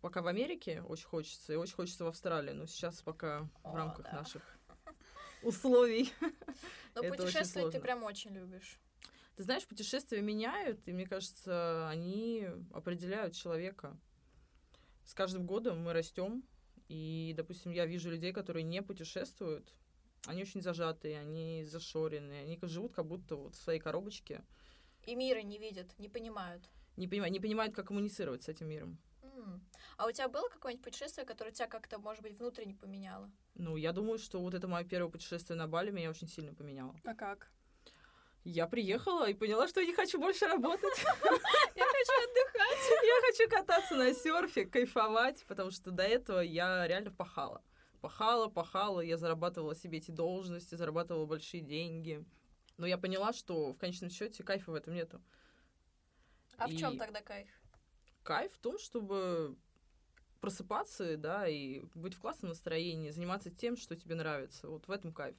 пока 0.00 0.22
в 0.22 0.26
Америке, 0.26 0.82
очень 0.82 1.06
хочется, 1.06 1.52
и 1.52 1.56
очень 1.56 1.74
хочется 1.74 2.04
в 2.04 2.08
Австралии, 2.08 2.52
но 2.52 2.66
сейчас 2.66 3.02
пока 3.02 3.48
О, 3.62 3.72
в 3.72 3.74
рамках 3.74 4.04
да. 4.04 4.18
наших 4.18 4.42
условий. 5.42 6.12
Но 6.94 7.00
очень 7.00 7.10
путешествовать 7.10 7.72
ты 7.72 7.80
прям 7.80 8.02
очень 8.02 8.30
любишь. 8.30 8.78
Ты 9.36 9.42
знаешь, 9.42 9.66
путешествия 9.66 10.22
меняют, 10.22 10.86
и 10.86 10.92
мне 10.92 11.06
кажется, 11.06 11.88
они 11.88 12.48
определяют 12.72 13.34
человека. 13.34 13.96
С 15.04 15.12
каждым 15.12 15.44
годом 15.44 15.82
мы 15.82 15.92
растем, 15.92 16.44
и, 16.88 17.34
допустим, 17.36 17.72
я 17.72 17.84
вижу 17.84 18.10
людей, 18.10 18.32
которые 18.32 18.62
не 18.62 18.80
путешествуют, 18.80 19.74
они 20.26 20.42
очень 20.42 20.62
зажатые, 20.62 21.18
они 21.18 21.64
зашоренные, 21.64 22.42
они 22.42 22.58
живут 22.62 22.94
как 22.94 23.06
будто 23.06 23.36
вот 23.36 23.54
в 23.54 23.62
своей 23.62 23.80
коробочке, 23.80 24.42
И 25.04 25.14
мира 25.16 25.42
не 25.42 25.58
видят, 25.58 25.98
не 25.98 26.08
понимают. 26.08 26.70
Не, 26.96 27.08
понимают, 27.08 27.32
не 27.32 27.40
понимают, 27.40 27.74
как 27.74 27.88
коммуницировать 27.88 28.42
с 28.42 28.48
этим 28.48 28.68
миром. 28.68 28.98
М. 29.22 29.60
А 29.96 30.06
у 30.06 30.12
тебя 30.12 30.28
было 30.28 30.48
какое-нибудь 30.48 30.84
путешествие, 30.84 31.26
которое 31.26 31.52
тебя 31.52 31.66
как-то, 31.66 31.98
может 31.98 32.22
быть, 32.22 32.38
внутренне 32.38 32.74
поменяло? 32.74 33.30
Ну, 33.54 33.76
я 33.76 33.92
думаю, 33.92 34.18
что 34.18 34.40
вот 34.40 34.54
это 34.54 34.68
мое 34.68 34.84
первое 34.84 35.10
путешествие 35.10 35.56
на 35.56 35.66
Бали 35.66 35.90
меня 35.90 36.10
очень 36.10 36.28
сильно 36.28 36.54
поменяло. 36.54 36.94
А 37.04 37.14
как? 37.14 37.50
Я 38.44 38.66
приехала 38.66 39.28
и 39.28 39.34
поняла, 39.34 39.66
что 39.68 39.80
я 39.80 39.86
не 39.86 39.94
хочу 39.94 40.20
больше 40.20 40.46
работать. 40.46 40.98
Я 41.76 41.84
хочу 41.86 42.12
отдыхать. 42.22 43.02
Я 43.02 43.20
хочу 43.22 43.50
кататься 43.50 43.94
на 43.94 44.12
серфе, 44.12 44.66
кайфовать, 44.66 45.44
потому 45.48 45.70
что 45.70 45.90
до 45.90 46.02
этого 46.02 46.40
я 46.40 46.86
реально 46.86 47.10
пахала. 47.10 47.62
Пахала, 48.02 48.48
пахала, 48.48 49.00
я 49.00 49.16
зарабатывала 49.16 49.74
себе 49.74 49.96
эти 49.96 50.10
должности, 50.10 50.74
зарабатывала 50.74 51.24
большие 51.24 51.62
деньги. 51.62 52.22
Но 52.76 52.86
я 52.86 52.98
поняла, 52.98 53.32
что 53.32 53.72
в 53.72 53.78
конечном 53.78 54.10
счете 54.10 54.44
кайфа 54.44 54.72
в 54.72 54.74
этом 54.74 54.94
нету. 54.94 55.22
А 56.58 56.68
в 56.68 56.76
чем 56.76 56.94
И 56.94 56.98
тогда 56.98 57.20
кайф? 57.20 57.48
Кайф 58.22 58.52
в 58.52 58.58
том, 58.58 58.78
чтобы 58.78 59.56
просыпаться, 60.40 61.16
да, 61.16 61.48
и 61.48 61.82
быть 61.94 62.14
в 62.14 62.20
классном 62.20 62.50
настроении, 62.50 63.10
заниматься 63.10 63.50
тем, 63.50 63.76
что 63.76 63.96
тебе 63.96 64.14
нравится. 64.14 64.68
Вот 64.68 64.86
в 64.86 64.90
этом 64.90 65.12
кайф. 65.12 65.36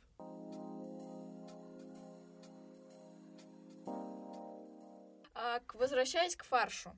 А, 5.35 5.61
возвращаясь 5.73 6.35
к 6.35 6.43
фаршу. 6.43 6.97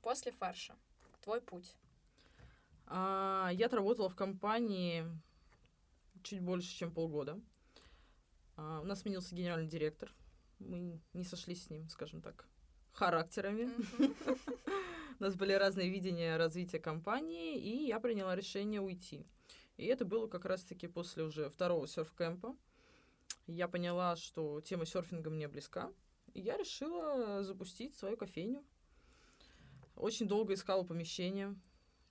После 0.00 0.32
фарша. 0.32 0.76
Твой 1.22 1.40
путь. 1.40 1.74
А, 2.86 3.50
я 3.52 3.66
отработала 3.66 4.08
в 4.08 4.14
компании 4.14 5.04
чуть 6.22 6.40
больше, 6.40 6.68
чем 6.68 6.92
полгода. 6.92 7.40
А, 8.56 8.80
у 8.80 8.84
нас 8.84 9.00
сменился 9.00 9.34
генеральный 9.34 9.68
директор. 9.68 10.12
Мы 10.60 11.00
не 11.12 11.24
сошлись 11.24 11.64
с 11.64 11.70
ним, 11.70 11.88
скажем 11.88 12.22
так, 12.22 12.46
характерами. 12.94 13.70
У 15.20 15.22
нас 15.22 15.36
были 15.36 15.52
разные 15.52 15.90
видения 15.90 16.36
развития 16.36 16.78
компании, 16.78 17.56
и 17.58 17.86
я 17.86 18.00
приняла 18.00 18.34
решение 18.34 18.80
уйти. 18.80 19.26
И 19.76 19.86
это 19.86 20.04
было 20.04 20.26
как 20.26 20.44
раз-таки 20.44 20.86
после 20.86 21.24
уже 21.24 21.50
второго 21.50 21.86
серф-кэмпа. 21.86 22.56
Я 23.46 23.68
поняла, 23.68 24.16
что 24.16 24.60
тема 24.60 24.86
серфинга 24.86 25.30
мне 25.30 25.48
близка, 25.48 25.92
и 26.32 26.40
я 26.40 26.56
решила 26.56 27.42
запустить 27.42 27.94
свою 27.94 28.16
кофейню. 28.16 28.64
Очень 29.96 30.26
долго 30.26 30.54
искала 30.54 30.82
помещение, 30.82 31.54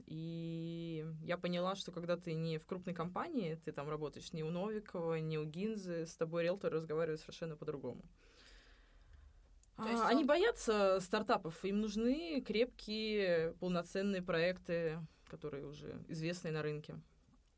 и 0.06 1.06
я 1.24 1.38
поняла, 1.38 1.76
что 1.76 1.92
когда 1.92 2.18
ты 2.18 2.34
не 2.34 2.58
в 2.58 2.66
крупной 2.66 2.94
компании, 2.94 3.60
ты 3.66 3.72
там 3.72 3.90
работаешь 3.90 4.34
не 4.34 4.44
у 4.44 4.50
Новикова, 4.50 5.20
не 5.20 5.38
у 5.38 5.46
Гинзы, 5.46 6.06
с 6.06 6.16
тобой 6.16 6.44
риэлтор 6.44 6.72
разговаривает 6.72 7.20
совершенно 7.20 7.56
по-другому. 7.56 8.04
То 9.78 9.88
есть 9.88 10.02
А, 10.04 10.08
Они 10.08 10.22
он- 10.22 10.28
боятся 10.28 11.00
стартапов, 11.02 11.64
им 11.66 11.82
нужны 11.82 12.42
крепкие, 12.42 13.54
полноценные 13.60 14.22
проекты, 14.22 15.00
которые 15.26 15.66
уже 15.66 16.04
известны 16.08 16.52
на 16.52 16.62
рынке. 16.62 17.00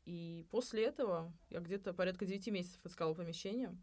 И 0.06 0.46
после 0.50 0.84
этого 0.84 1.32
я 1.50 1.60
где-то 1.60 1.92
порядка 1.92 2.24
9 2.24 2.50
месяцев 2.50 2.80
искала 2.86 3.12
помещение. 3.14 3.76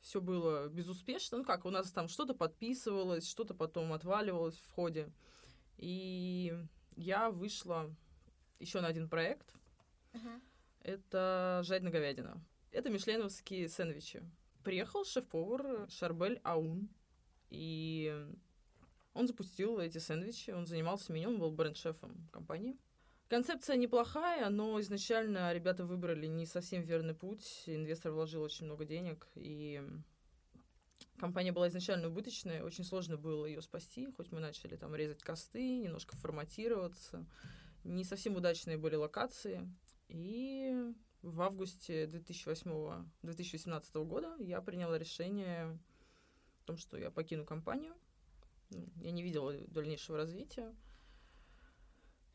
Все 0.00 0.20
было 0.22 0.68
безуспешно. 0.68 1.38
Ну 1.38 1.44
как, 1.44 1.66
у 1.66 1.70
нас 1.70 1.92
там 1.92 2.08
что-то 2.08 2.34
подписывалось, 2.34 3.28
что-то 3.28 3.52
потом 3.54 3.92
отваливалось 3.92 4.56
в 4.56 4.70
ходе. 4.70 5.12
И 5.76 6.54
я 6.96 7.30
вышла 7.30 7.94
еще 8.58 8.80
на 8.80 8.88
один 8.88 9.08
проект. 9.08 9.54
Мгм. 10.14 10.40
Это 10.82 11.60
«Жадина 11.64 11.90
говядина». 11.90 12.42
Это 12.72 12.88
мишленовские 12.88 13.68
сэндвичи. 13.68 14.22
Приехал 14.64 15.04
шеф-повар 15.04 15.88
Шарбель 15.88 16.40
Аун, 16.44 16.88
и 17.48 18.26
он 19.14 19.26
запустил 19.26 19.78
эти 19.78 19.98
сэндвичи, 19.98 20.50
он 20.50 20.66
занимался 20.66 21.12
меню, 21.12 21.30
он 21.30 21.38
был 21.38 21.50
бренд-шефом 21.50 22.28
компании. 22.32 22.76
Концепция 23.28 23.76
неплохая, 23.76 24.48
но 24.50 24.80
изначально 24.80 25.52
ребята 25.52 25.84
выбрали 25.84 26.26
не 26.26 26.46
совсем 26.46 26.82
верный 26.82 27.14
путь. 27.14 27.62
Инвестор 27.66 28.12
вложил 28.12 28.42
очень 28.42 28.66
много 28.66 28.84
денег, 28.84 29.28
и 29.36 29.82
компания 31.16 31.52
была 31.52 31.68
изначально 31.68 32.08
убыточная, 32.08 32.64
очень 32.64 32.84
сложно 32.84 33.16
было 33.16 33.46
ее 33.46 33.62
спасти, 33.62 34.08
хоть 34.16 34.32
мы 34.32 34.40
начали 34.40 34.76
там 34.76 34.94
резать 34.94 35.22
косты, 35.22 35.78
немножко 35.78 36.16
форматироваться. 36.16 37.24
Не 37.84 38.04
совсем 38.04 38.36
удачные 38.36 38.76
были 38.78 38.96
локации. 38.96 39.66
И 40.08 40.92
в 41.22 41.42
августе 41.42 42.06
2008-2017 42.06 44.04
года 44.04 44.36
я 44.40 44.60
приняла 44.60 44.98
решение 44.98 45.78
о 46.62 46.66
том, 46.66 46.76
что 46.76 46.96
я 46.96 47.10
покину 47.10 47.44
компанию. 47.44 47.94
Ну, 48.70 48.88
Я 48.96 49.10
не 49.10 49.22
видела 49.22 49.52
дальнейшего 49.68 50.16
развития. 50.16 50.74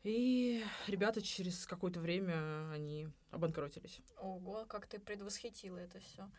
И 0.02 0.64
ребята 0.86 1.20
через 1.20 1.66
какое-то 1.66 1.98
время 1.98 2.70
они 2.70 3.08
обанкротились. 3.30 4.00
Ого, 4.18 4.64
как 4.66 4.86
ты 4.86 5.00
предвосхитила 5.00 5.78
это 5.78 5.98
все. 5.98 6.30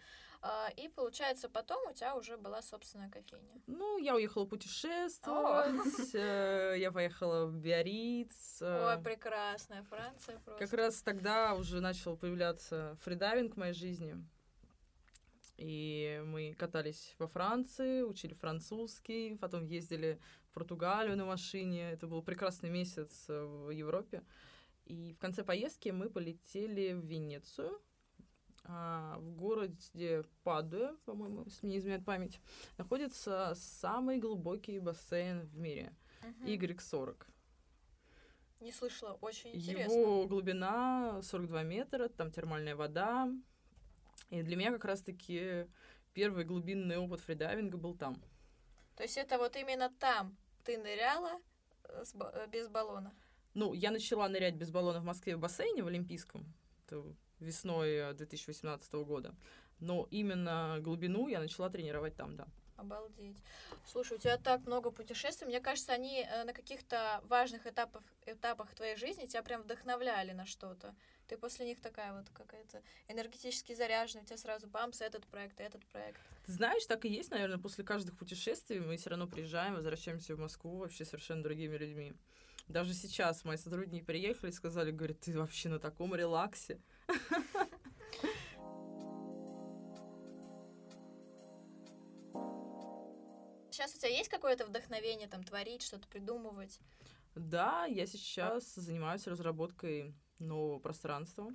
И 0.77 0.88
получается, 0.89 1.50
потом 1.50 1.88
у 1.89 1.94
тебя 1.94 2.15
уже 2.15 2.38
была 2.38 2.62
собственная 2.62 3.10
кофейня. 3.10 3.62
Ну, 3.67 3.98
я 3.98 4.15
уехала 4.15 4.46
путешествовать, 4.46 6.13
э, 6.13 6.75
я 6.77 6.91
поехала 6.91 7.46
в 7.48 7.58
Биарриц. 7.58 8.62
э, 8.62 8.96
Ой, 8.96 9.03
прекрасная 9.03 9.84
Франция 9.84 10.39
просто. 10.39 10.65
Как 10.65 10.74
раз 10.74 11.01
тогда 11.01 11.56
уже 11.56 11.82
начал 11.82 12.17
появляться 12.17 12.98
фридайвинг 13.01 13.56
в 13.56 13.58
моей 13.58 13.74
жизни. 13.74 14.15
И 15.58 16.22
мы 16.25 16.53
катались 16.53 17.15
во 17.17 17.27
Франции, 17.27 18.03
учили 18.03 18.36
французский, 18.36 19.36
потом 19.38 19.65
ездили 19.65 20.20
в 20.50 20.53
Португалию 20.53 21.17
на 21.17 21.25
машине. 21.25 21.91
Это 21.91 22.06
был 22.06 22.22
прекрасный 22.22 22.70
месяц 22.70 23.25
э, 23.27 23.44
в 23.44 23.72
Европе. 23.72 24.24
И 24.86 25.13
в 25.13 25.20
конце 25.20 25.44
поездки 25.44 25.89
мы 25.89 26.10
полетели 26.10 26.94
в 26.94 27.03
Венецию. 27.03 27.82
А, 28.69 29.17
в 29.19 29.31
городе 29.31 30.24
Падуя, 30.43 30.95
по-моему, 31.05 31.43
если 31.45 31.67
не 31.67 31.77
изменяет 31.77 32.03
память, 32.03 32.39
находится 32.77 33.53
самый 33.55 34.19
глубокий 34.19 34.79
бассейн 34.79 35.41
в 35.41 35.57
мире. 35.57 35.93
Мгм. 36.21 36.45
Y40. 36.45 37.25
Не 38.59 38.71
слышала, 38.71 39.13
очень 39.21 39.55
интересно. 39.55 39.93
Его 39.93 40.27
глубина 40.27 41.21
42 41.21 41.63
метра, 41.63 42.09
там 42.09 42.31
термальная 42.31 42.75
вода. 42.75 43.31
И 44.29 44.41
для 44.41 44.55
меня 44.57 44.71
как 44.71 44.86
раз-таки 44.86 45.67
первый 46.13 46.43
глубинный 46.43 46.97
опыт 46.97 47.21
фридайвинга 47.21 47.77
был 47.77 47.95
там. 47.95 48.21
То 48.95 49.03
есть 49.03 49.17
это 49.17 49.38
вот 49.38 49.55
именно 49.55 49.91
там 50.00 50.36
ты 50.65 50.77
ныряла 50.77 51.39
э, 51.83 52.03
э, 52.19 52.47
без 52.51 52.67
баллона? 52.67 53.13
Ну, 53.53 53.74
я 53.74 53.91
начала 53.91 54.27
нырять 54.27 54.55
без 54.55 54.71
баллона 54.71 55.00
в 55.00 55.05
Москве 55.05 55.38
в 55.38 55.39
бассейне 55.39 55.83
в 55.83 55.88
Олимпийском. 55.88 56.43
Это 56.86 57.03
весной 57.39 58.13
2018 58.13 58.94
года. 58.94 59.36
Но 59.79 60.08
именно 60.12 60.77
глубину 60.82 61.27
я 61.27 61.39
начала 61.39 61.70
тренировать 61.70 62.15
там, 62.15 62.36
да. 62.36 62.48
Обалдеть. 62.77 63.38
Слушай, 63.88 64.17
у 64.17 64.20
тебя 64.20 64.38
так 64.38 64.65
много 64.67 64.91
путешествий. 64.91 65.48
Мне 65.48 65.60
кажется, 65.60 65.94
они 65.94 66.22
э, 66.22 66.44
на 66.44 66.53
каких-то 66.53 67.22
важных 67.24 67.65
этапах, 67.65 68.03
этапах 68.27 68.75
твоей 68.75 68.96
жизни 68.96 69.25
тебя 69.25 69.41
прям 69.41 69.63
вдохновляли 69.63 70.32
на 70.34 70.46
что-то. 70.46 70.94
Ты 71.27 71.38
после 71.38 71.65
них 71.65 71.82
такая 71.82 72.13
вот 72.13 72.29
какая-то 72.29 72.84
энергетически 73.08 73.74
заряженная, 73.74 74.24
у 74.24 74.25
тебя 74.27 74.38
сразу 74.38 74.67
бамс, 74.67 75.01
этот 75.01 75.25
проект, 75.25 75.60
этот 75.60 75.86
проект. 75.88 76.22
Ты 76.46 76.51
знаешь, 76.51 76.86
так 76.86 77.03
и 77.06 77.10
есть, 77.10 77.32
наверное, 77.32 77.58
после 77.58 77.84
каждых 77.84 78.15
путешествий 78.15 78.79
мы 78.79 78.96
все 78.98 79.10
равно 79.10 79.27
приезжаем, 79.27 79.74
возвращаемся 79.74 80.36
в 80.36 80.39
Москву 80.39 80.77
вообще 80.77 81.03
совершенно 81.03 81.41
другими 81.41 81.75
людьми. 81.77 82.13
Даже 82.67 82.94
сейчас 82.94 83.44
мои 83.44 83.58
сотрудники 83.58 84.03
приехали 84.03 84.51
и 84.51 84.53
сказали, 84.53 84.91
говорят, 84.91 85.20
ты 85.20 85.38
вообще 85.38 85.70
на 85.70 85.79
таком 85.79 86.13
релаксе. 86.13 86.79
Сейчас 93.71 93.93
у 93.93 93.99
тебя 93.99 94.09
есть 94.09 94.29
какое-то 94.29 94.65
вдохновение 94.65 95.27
там 95.27 95.43
творить, 95.43 95.83
что-то 95.83 96.07
придумывать? 96.07 96.79
Да, 97.35 97.85
я 97.85 98.07
сейчас 98.07 98.73
занимаюсь 98.73 99.27
разработкой 99.27 100.15
нового 100.39 100.79
пространства. 100.79 101.51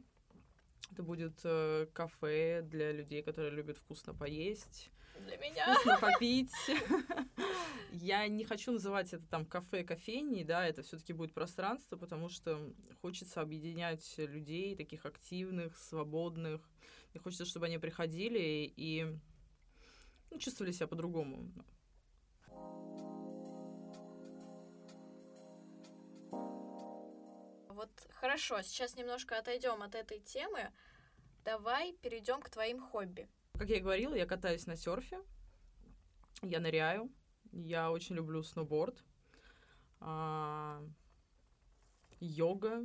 Это 0.92 1.02
будет 1.02 1.40
э, 1.42 1.86
кафе 1.92 2.62
для 2.62 2.92
людей, 2.92 3.22
которые 3.22 3.50
любят 3.50 3.78
вкусно 3.78 4.14
поесть. 4.14 4.90
Для 5.20 5.36
меня. 5.36 5.74
Вкусно 5.74 5.98
попить. 6.00 6.52
Я 7.92 8.26
не 8.28 8.44
хочу 8.44 8.72
называть 8.72 9.12
это 9.12 9.24
там 9.26 9.44
кафе, 9.44 9.84
кофейней, 9.84 10.44
да, 10.44 10.66
это 10.66 10.82
все-таки 10.82 11.12
будет 11.12 11.32
пространство, 11.32 11.96
потому 11.96 12.28
что 12.28 12.72
хочется 13.00 13.40
объединять 13.40 14.14
людей, 14.18 14.74
таких 14.76 15.06
активных, 15.06 15.76
свободных. 15.76 16.68
И 17.14 17.18
хочется, 17.18 17.44
чтобы 17.44 17.66
они 17.66 17.78
приходили 17.78 18.72
и 18.76 19.06
ну, 20.30 20.38
чувствовали 20.38 20.72
себя 20.72 20.86
по-другому. 20.86 21.52
Вот 27.68 27.90
хорошо, 28.10 28.62
сейчас 28.62 28.96
немножко 28.96 29.38
отойдем 29.38 29.82
от 29.82 29.94
этой 29.94 30.20
темы. 30.20 30.72
Давай 31.44 31.92
перейдем 31.94 32.40
к 32.40 32.48
твоим 32.48 32.80
хобби. 32.80 33.28
Как 33.62 33.70
я 33.70 33.76
и 33.76 33.80
говорила, 33.80 34.16
я 34.16 34.26
катаюсь 34.26 34.66
на 34.66 34.74
серфе, 34.74 35.22
я 36.42 36.58
ныряю, 36.58 37.12
я 37.52 37.92
очень 37.92 38.16
люблю 38.16 38.42
сноуборд, 38.42 39.04
а, 40.00 40.82
йога, 42.18 42.82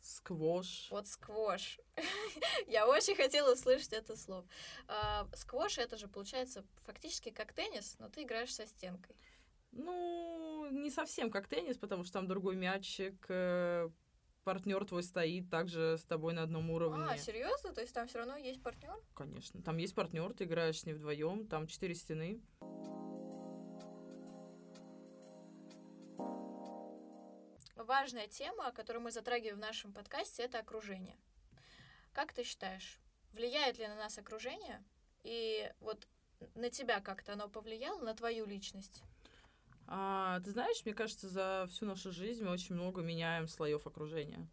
сквош. 0.00 0.88
Вот 0.90 1.06
сквош. 1.06 1.78
Я 2.66 2.88
очень 2.88 3.14
хотела 3.14 3.52
услышать 3.52 3.92
это 3.92 4.16
слово. 4.16 4.44
А, 4.88 5.28
сквош 5.32 5.78
это 5.78 5.96
же 5.96 6.08
получается 6.08 6.64
фактически 6.82 7.30
как 7.30 7.52
теннис, 7.52 7.96
но 8.00 8.08
ты 8.08 8.24
играешь 8.24 8.52
со 8.52 8.66
стенкой. 8.66 9.14
Ну, 9.70 10.68
не 10.72 10.90
совсем 10.90 11.30
как 11.30 11.46
теннис, 11.46 11.78
потому 11.78 12.02
что 12.02 12.14
там 12.14 12.26
другой 12.26 12.56
мячик, 12.56 13.26
э, 13.28 13.90
партнер 14.46 14.84
твой 14.84 15.02
стоит 15.02 15.50
также 15.50 15.98
с 15.98 16.04
тобой 16.04 16.32
на 16.32 16.44
одном 16.44 16.70
уровне. 16.70 17.04
А, 17.10 17.18
серьезно? 17.18 17.72
То 17.72 17.80
есть 17.80 17.92
там 17.92 18.06
все 18.06 18.18
равно 18.18 18.36
есть 18.36 18.62
партнер? 18.62 18.94
Конечно. 19.12 19.60
Там 19.60 19.76
есть 19.76 19.92
партнер, 19.92 20.32
ты 20.34 20.44
играешь 20.44 20.78
с 20.78 20.86
ним 20.86 20.94
вдвоем, 20.94 21.48
там 21.48 21.66
четыре 21.66 21.96
стены. 21.96 22.40
Важная 27.74 28.28
тема, 28.28 28.70
которую 28.70 29.02
мы 29.02 29.10
затрагиваем 29.10 29.56
в 29.56 29.60
нашем 29.60 29.92
подкасте, 29.92 30.44
это 30.44 30.60
окружение. 30.60 31.16
Как 32.12 32.32
ты 32.32 32.44
считаешь, 32.44 33.00
влияет 33.32 33.78
ли 33.78 33.88
на 33.88 33.96
нас 33.96 34.16
окружение? 34.16 34.84
И 35.24 35.68
вот 35.80 36.06
на 36.54 36.70
тебя 36.70 37.00
как-то 37.00 37.32
оно 37.32 37.48
повлияло, 37.48 38.00
на 38.00 38.14
твою 38.14 38.46
личность? 38.46 39.02
А, 39.86 40.40
ты 40.40 40.50
знаешь, 40.50 40.84
мне 40.84 40.94
кажется, 40.94 41.28
за 41.28 41.66
всю 41.70 41.86
нашу 41.86 42.12
жизнь 42.12 42.44
мы 42.44 42.50
очень 42.50 42.74
много 42.74 43.02
меняем 43.02 43.46
слоев 43.46 43.86
окружения. 43.86 44.48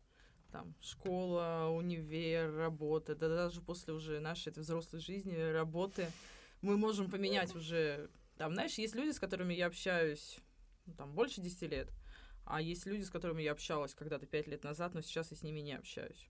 Там 0.51 0.75
школа, 0.79 1.69
универ, 1.71 2.55
работа, 2.55 3.15
да 3.15 3.27
даже 3.27 3.61
после 3.61 3.93
уже 3.93 4.19
нашей 4.19 4.49
этой 4.49 4.59
взрослой 4.59 4.99
жизни, 4.99 5.35
работы, 5.35 6.11
мы 6.61 6.77
можем 6.77 7.09
поменять 7.09 7.55
уже. 7.55 8.09
Там, 8.37 8.53
знаешь, 8.53 8.75
есть 8.75 8.95
люди, 8.95 9.11
с 9.11 9.19
которыми 9.19 9.53
я 9.53 9.67
общаюсь 9.67 10.39
ну, 10.85 10.93
там 10.93 11.13
больше 11.13 11.41
10 11.41 11.61
лет, 11.71 11.89
а 12.45 12.61
есть 12.61 12.85
люди, 12.85 13.03
с 13.03 13.09
которыми 13.09 13.41
я 13.41 13.53
общалась 13.53 13.93
когда-то 13.93 14.25
5 14.25 14.47
лет 14.47 14.63
назад, 14.63 14.93
но 14.93 15.01
сейчас 15.01 15.31
я 15.31 15.37
с 15.37 15.43
ними 15.43 15.61
не 15.61 15.73
общаюсь. 15.73 16.29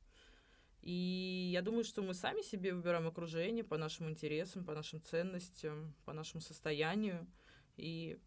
И 0.82 1.50
я 1.54 1.62
думаю, 1.62 1.86
что 1.86 2.02
мы 2.02 2.14
сами 2.14 2.42
себе 2.42 2.74
выбираем 2.74 3.08
окружение 3.08 3.64
по 3.64 3.78
нашим 3.78 4.10
интересам, 4.10 4.66
по 4.66 4.74
нашим 4.74 5.02
ценностям, 5.02 5.96
по 6.04 6.12
нашему 6.12 6.42
состоянию. 6.42 7.26
И 7.78 8.20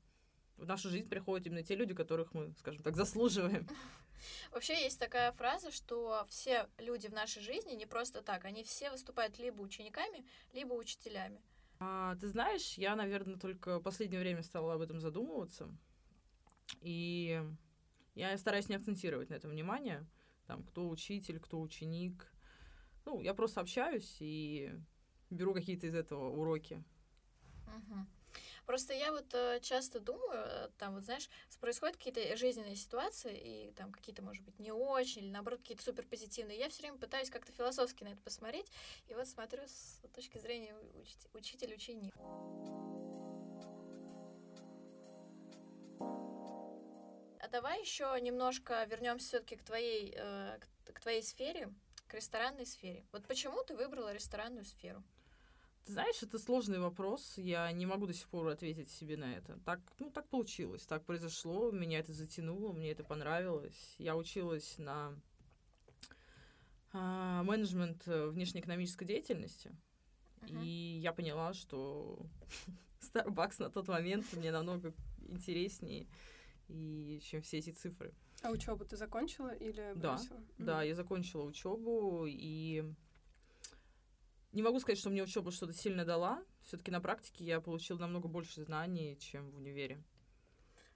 в 0.57 0.67
нашу 0.67 0.89
жизнь 0.89 1.09
приходят 1.09 1.47
именно 1.47 1.63
те 1.63 1.75
люди, 1.75 1.95
которых 1.95 2.35
мы, 2.35 2.55
скажем 2.59 2.83
так, 2.83 2.97
заслуживаем. 2.97 3.69
Вообще 4.53 4.83
есть 4.83 4.99
такая 4.99 5.33
фраза, 5.33 5.71
что 5.71 6.25
все 6.29 6.69
люди 6.79 7.07
в 7.07 7.13
нашей 7.13 7.43
жизни 7.43 7.75
не 7.75 7.87
просто 7.87 8.23
так, 8.23 8.45
они 8.45 8.65
все 8.65 8.91
выступают 8.91 9.39
либо 9.39 9.61
учениками, 9.61 10.27
либо 10.53 10.73
учителями. 10.73 11.41
А, 11.79 12.17
ты 12.17 12.29
знаешь, 12.29 12.75
я, 12.79 12.97
наверное, 12.97 13.37
только 13.37 13.79
в 13.79 13.83
последнее 13.83 14.21
время 14.21 14.43
стала 14.43 14.75
об 14.75 14.81
этом 14.81 15.01
задумываться. 15.01 15.69
И 16.81 17.43
я 18.15 18.37
стараюсь 18.39 18.69
не 18.69 18.77
акцентировать 18.77 19.29
на 19.31 19.35
этом 19.35 19.51
внимание. 19.51 20.07
Там, 20.47 20.63
кто 20.63 20.89
учитель, 20.89 21.39
кто 21.39 21.61
ученик. 21.61 22.33
Ну, 23.05 23.21
я 23.21 23.35
просто 23.35 23.61
общаюсь 23.61 24.17
и 24.21 24.73
беру 25.29 25.53
какие-то 25.53 25.87
из 25.87 25.95
этого 25.95 26.31
уроки. 26.31 26.83
Угу. 27.67 28.07
Просто 28.67 28.95
я 28.95 29.13
вот 29.13 29.33
э, 29.33 29.61
часто 29.63 30.01
думаю, 30.01 30.33
э, 30.33 30.69
там 30.77 30.95
вот 30.95 31.05
знаешь, 31.05 31.31
происходят 31.61 31.97
какие-то 31.97 32.37
жизненные 32.37 32.75
ситуации, 32.75 33.69
и 33.69 33.73
там 33.73 33.93
какие-то, 33.93 34.23
может 34.23 34.45
быть, 34.45 34.59
не 34.59 34.73
очень, 34.73 35.23
или 35.23 35.31
наоборот, 35.31 35.61
какие-то 35.61 35.85
супер 35.85 36.05
позитивные. 36.05 36.59
Я 36.59 36.69
все 36.69 36.83
время 36.83 36.99
пытаюсь 36.99 37.31
как-то 37.31 37.53
философски 37.53 38.03
на 38.03 38.09
это 38.09 38.21
посмотреть, 38.23 38.71
и 39.07 39.15
вот 39.15 39.29
смотрю 39.29 39.63
с 39.67 40.01
точки 40.15 40.39
зрения 40.39 40.75
уч- 40.95 41.29
учитель-ученик. 41.33 42.13
А 47.41 47.49
давай 47.49 47.81
еще 47.81 48.19
немножко 48.21 48.83
вернемся 48.85 49.27
все-таки 49.29 49.55
к 49.57 49.63
твоей, 49.63 50.13
э, 50.17 50.59
к 50.93 51.01
твоей 51.01 51.23
сфере, 51.23 51.73
к 52.09 52.15
ресторанной 52.15 52.67
сфере. 52.67 53.05
Вот 53.13 53.29
почему 53.29 53.63
ты 53.63 53.77
выбрала 53.77 54.13
ресторанную 54.13 54.65
сферу? 54.65 55.05
Ты 55.87 55.93
знаешь, 55.93 56.21
это 56.21 56.41
сложный 56.41 56.81
вопрос. 56.81 57.35
Я 57.37 57.71
не 57.71 57.87
могу 57.87 58.09
до 58.09 58.13
сих 58.13 58.29
пор 58.29 58.49
ответить 58.49 58.91
себе 58.91 59.17
на 59.17 59.37
это. 59.37 59.57
Так, 59.65 59.81
ну, 60.01 60.11
так 60.11 60.29
получилось, 60.29 60.85
так 60.85 61.05
произошло. 61.05 61.71
Меня 61.71 62.01
это 62.01 62.13
затянуло, 62.13 62.73
мне 62.73 62.91
это 62.91 63.05
понравилось. 63.05 63.95
Я 63.99 64.17
училась 64.17 64.79
на 64.79 65.15
а, 66.93 67.45
менеджмент 67.45 68.03
э, 68.09 68.27
внешнеэкономической 68.27 69.07
деятельности. 69.07 69.71
Uh-huh. 70.41 70.65
И 70.65 70.99
я 70.99 71.13
поняла, 71.13 71.55
что 71.55 72.19
Starbucks 73.01 73.55
на 73.61 73.71
тот 73.71 73.87
момент 73.87 74.27
мне 74.33 74.51
намного 74.51 74.93
интереснее, 75.29 76.09
и, 76.67 77.21
чем 77.23 77.43
все 77.43 77.59
эти 77.59 77.71
цифры. 77.71 78.13
А 78.43 78.51
учебу 78.51 78.85
ты 78.85 78.97
закончила 78.97 79.55
или 79.55 79.93
бросила? 79.95 80.39
Да, 80.39 80.45
mm-hmm. 80.65 80.65
да, 80.67 80.83
я 80.83 80.95
закончила 80.97 81.45
учебу 81.45 82.25
и 82.27 82.93
не 84.57 84.63
могу 84.63 84.81
сказать, 84.81 84.99
что 84.99 85.11
мне 85.11 85.23
учеба 85.23 85.53
что-то 85.53 85.75
сильно 85.75 86.05
дала. 86.05 86.43
Все-таки 86.63 86.91
на 86.91 87.01
практике 87.01 87.45
я 87.45 87.61
получила 87.61 87.99
намного 87.99 88.27
больше 88.27 88.63
знаний, 88.63 89.19
чем 89.21 89.51
в 89.51 89.57
универе. 89.57 90.03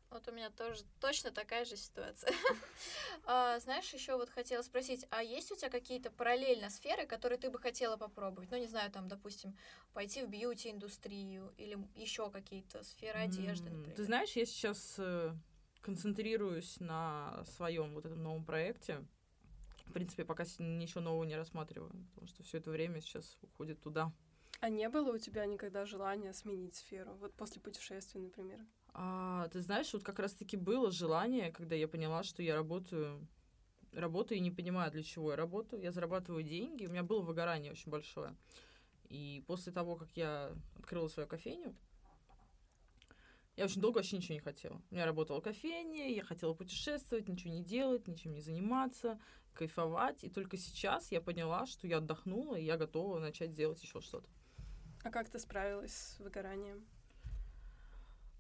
Вот 0.08 0.26
у 0.26 0.32
меня 0.32 0.50
тоже 0.50 0.82
точно 0.98 1.30
такая 1.30 1.64
же 1.64 1.76
ситуация. 1.76 2.32
а, 3.24 3.60
знаешь, 3.60 3.92
еще 3.92 4.16
вот 4.16 4.30
хотела 4.30 4.62
спросить, 4.62 5.06
а 5.10 5.22
есть 5.22 5.52
у 5.52 5.56
тебя 5.56 5.68
какие-то 5.68 6.10
параллельно 6.10 6.70
сферы, 6.70 7.06
которые 7.06 7.38
ты 7.38 7.50
бы 7.50 7.60
хотела 7.60 7.96
попробовать? 7.96 8.50
Ну, 8.50 8.56
не 8.56 8.66
знаю, 8.66 8.90
там, 8.90 9.06
допустим, 9.08 9.56
пойти 9.92 10.24
в 10.24 10.28
бьюти-индустрию 10.28 11.52
или 11.58 11.78
еще 11.94 12.30
какие-то 12.30 12.82
сферы 12.82 13.20
одежды, 13.20 13.70
например. 13.70 13.94
Ты 13.94 14.04
знаешь, 14.04 14.32
я 14.32 14.46
сейчас 14.46 14.96
э, 14.98 15.32
концентрируюсь 15.82 16.80
на 16.80 17.44
своем 17.44 17.94
вот 17.94 18.06
этом 18.06 18.22
новом 18.22 18.44
проекте 18.44 19.04
в 19.90 19.92
принципе, 19.92 20.24
пока 20.24 20.44
ничего 20.58 21.00
нового 21.00 21.24
не 21.24 21.36
рассматриваю, 21.36 21.92
потому 22.10 22.26
что 22.26 22.42
все 22.42 22.58
это 22.58 22.70
время 22.70 23.00
сейчас 23.00 23.38
уходит 23.42 23.80
туда. 23.80 24.12
А 24.60 24.68
не 24.68 24.88
было 24.88 25.14
у 25.14 25.18
тебя 25.18 25.46
никогда 25.46 25.86
желания 25.86 26.32
сменить 26.32 26.74
сферу? 26.74 27.14
Вот 27.20 27.34
после 27.34 27.60
путешествия, 27.60 28.20
например. 28.20 28.60
А, 28.92 29.48
ты 29.48 29.60
знаешь, 29.60 29.92
вот 29.92 30.02
как 30.02 30.18
раз-таки 30.18 30.56
было 30.56 30.90
желание, 30.90 31.52
когда 31.52 31.74
я 31.74 31.88
поняла, 31.88 32.22
что 32.22 32.42
я 32.42 32.54
работаю, 32.54 33.26
работаю 33.92 34.38
и 34.38 34.42
не 34.42 34.50
понимаю, 34.50 34.90
для 34.90 35.02
чего 35.02 35.30
я 35.30 35.36
работаю. 35.36 35.82
Я 35.82 35.92
зарабатываю 35.92 36.42
деньги, 36.42 36.86
у 36.86 36.90
меня 36.90 37.02
было 37.02 37.22
выгорание 37.22 37.72
очень 37.72 37.90
большое. 37.90 38.36
И 39.08 39.42
после 39.46 39.72
того, 39.72 39.96
как 39.96 40.10
я 40.14 40.52
открыла 40.78 41.08
свою 41.08 41.28
кофейню, 41.28 41.74
Я 43.60 43.66
очень 43.66 43.82
долго 43.82 43.98
вообще 43.98 44.16
ничего 44.16 44.32
не 44.32 44.40
хотела. 44.40 44.80
У 44.90 44.94
меня 44.94 45.04
работала 45.04 45.42
кофейня, 45.42 46.08
я 46.14 46.24
хотела 46.24 46.54
путешествовать, 46.54 47.28
ничего 47.28 47.52
не 47.52 47.62
делать, 47.62 48.08
ничем 48.08 48.32
не 48.32 48.40
заниматься, 48.40 49.20
кайфовать. 49.52 50.24
И 50.24 50.30
только 50.30 50.56
сейчас 50.56 51.12
я 51.12 51.20
поняла, 51.20 51.66
что 51.66 51.86
я 51.86 51.98
отдохнула, 51.98 52.54
и 52.54 52.64
я 52.64 52.78
готова 52.78 53.18
начать 53.18 53.52
делать 53.52 53.82
еще 53.82 54.00
что-то. 54.00 54.26
А 55.04 55.10
как 55.10 55.28
ты 55.28 55.38
справилась 55.38 55.92
с 55.92 56.20
выгоранием? 56.20 56.86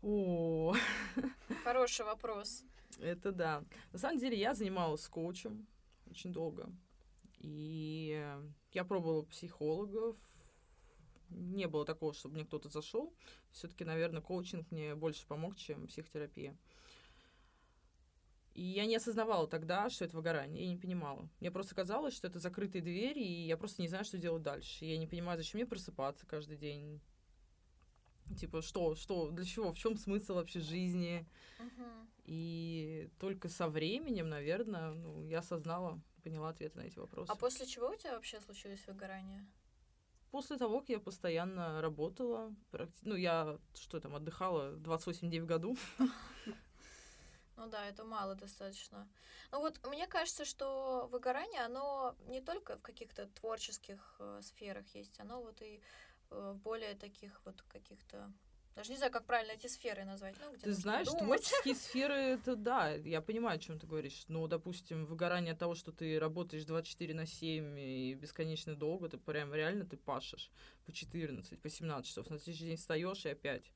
О, 0.00 0.74
Хороший 1.64 2.06
вопрос. 2.06 2.64
это 2.98 3.30
да. 3.30 3.62
На 3.92 3.98
самом 3.98 4.18
деле 4.18 4.38
я 4.38 4.54
занималась 4.54 5.06
коучем 5.06 5.66
очень 6.10 6.32
долго. 6.32 6.72
И 7.40 8.26
я 8.72 8.84
пробовала 8.86 9.24
психологов. 9.24 10.16
Не 11.50 11.66
было 11.66 11.84
такого, 11.84 12.14
чтобы 12.14 12.34
мне 12.34 12.44
кто-то 12.44 12.68
зашел. 12.68 13.12
Все-таки, 13.52 13.84
наверное, 13.84 14.22
коучинг 14.22 14.70
мне 14.70 14.94
больше 14.94 15.26
помог, 15.26 15.56
чем 15.56 15.86
психотерапия. 15.88 16.56
И 18.54 18.62
я 18.62 18.86
не 18.86 18.96
осознавала 18.96 19.46
тогда, 19.46 19.88
что 19.90 20.04
это 20.04 20.16
выгорание. 20.16 20.64
Я 20.64 20.70
не 20.70 20.76
понимала. 20.76 21.28
Мне 21.40 21.50
просто 21.50 21.74
казалось, 21.74 22.14
что 22.14 22.26
это 22.26 22.38
закрытые 22.38 22.82
двери, 22.82 23.22
и 23.22 23.46
я 23.46 23.56
просто 23.56 23.80
не 23.82 23.88
знаю, 23.88 24.04
что 24.04 24.18
делать 24.18 24.42
дальше. 24.42 24.84
Я 24.84 24.98
не 24.98 25.06
понимаю, 25.06 25.38
зачем 25.38 25.58
мне 25.58 25.66
просыпаться 25.66 26.26
каждый 26.26 26.56
день. 26.56 27.00
Типа, 28.38 28.62
что, 28.62 28.94
что, 28.94 29.30
для 29.30 29.44
чего, 29.44 29.72
в 29.72 29.78
чем 29.78 29.96
смысл 29.96 30.34
вообще 30.34 30.60
жизни? 30.60 31.26
Мгм. 31.58 32.08
И 32.24 33.10
только 33.18 33.48
со 33.48 33.68
временем, 33.68 34.28
наверное, 34.28 34.92
ну, 34.92 35.24
я 35.26 35.40
осознала, 35.40 36.00
поняла 36.22 36.50
ответы 36.50 36.78
на 36.78 36.82
эти 36.82 36.98
вопросы. 36.98 37.30
А 37.30 37.36
после 37.36 37.66
чего 37.66 37.88
у 37.88 37.96
тебя 37.96 38.12
вообще 38.12 38.40
случилось 38.40 38.86
выгорание? 38.86 39.46
После 40.30 40.56
того, 40.56 40.80
как 40.80 40.88
я 40.88 41.00
постоянно 41.00 41.80
работала, 41.80 42.54
практи- 42.70 43.02
ну, 43.02 43.16
я, 43.16 43.58
что 43.74 44.00
там, 44.00 44.14
отдыхала 44.14 44.72
28 44.76 45.28
дней 45.28 45.40
в 45.40 45.46
году. 45.46 45.76
Ну 47.56 47.66
да, 47.68 47.84
это 47.84 48.04
мало 48.04 48.34
достаточно. 48.34 49.06
Ну 49.52 49.60
вот 49.60 49.86
мне 49.86 50.06
кажется, 50.06 50.44
что 50.46 51.08
выгорание, 51.12 51.60
оно 51.62 52.14
не 52.28 52.40
только 52.40 52.76
в 52.78 52.80
каких-то 52.80 53.26
творческих 53.26 54.16
э, 54.18 54.40
сферах 54.42 54.86
есть, 54.94 55.20
оно 55.20 55.42
вот 55.42 55.60
и 55.60 55.82
э, 56.30 56.52
в 56.54 56.58
более 56.62 56.94
таких 56.94 57.38
вот 57.44 57.60
каких-то... 57.68 58.32
Даже 58.76 58.90
не 58.92 58.96
знаю, 58.96 59.12
как 59.12 59.24
правильно 59.26 59.52
эти 59.52 59.66
сферы 59.66 60.04
назвать. 60.04 60.34
Ну, 60.40 60.52
где 60.52 60.64
Ты 60.64 60.72
знаешь, 60.72 61.06
думать. 61.06 61.24
творческие 61.24 61.74
сферы, 61.76 62.14
это 62.14 62.56
да, 62.56 62.90
я 62.90 63.20
понимаю, 63.20 63.56
о 63.56 63.58
чем 63.58 63.78
ты 63.78 63.86
говоришь. 63.86 64.24
Но, 64.28 64.46
допустим, 64.46 65.06
выгорание 65.06 65.52
от 65.52 65.58
того, 65.58 65.74
что 65.74 65.92
ты 65.92 66.18
работаешь 66.18 66.64
24 66.64 67.14
на 67.14 67.26
7 67.26 67.78
и 67.78 68.14
бесконечно 68.14 68.74
долго, 68.76 69.08
ты 69.08 69.18
прям 69.18 69.52
реально 69.52 69.84
ты 69.84 69.96
пашешь 69.96 70.50
по 70.86 70.92
14, 70.92 71.60
по 71.60 71.68
17 71.68 72.08
часов. 72.08 72.30
На 72.30 72.38
следующий 72.38 72.66
день 72.66 72.76
встаешь 72.76 73.26
и 73.26 73.30
опять. 73.30 73.70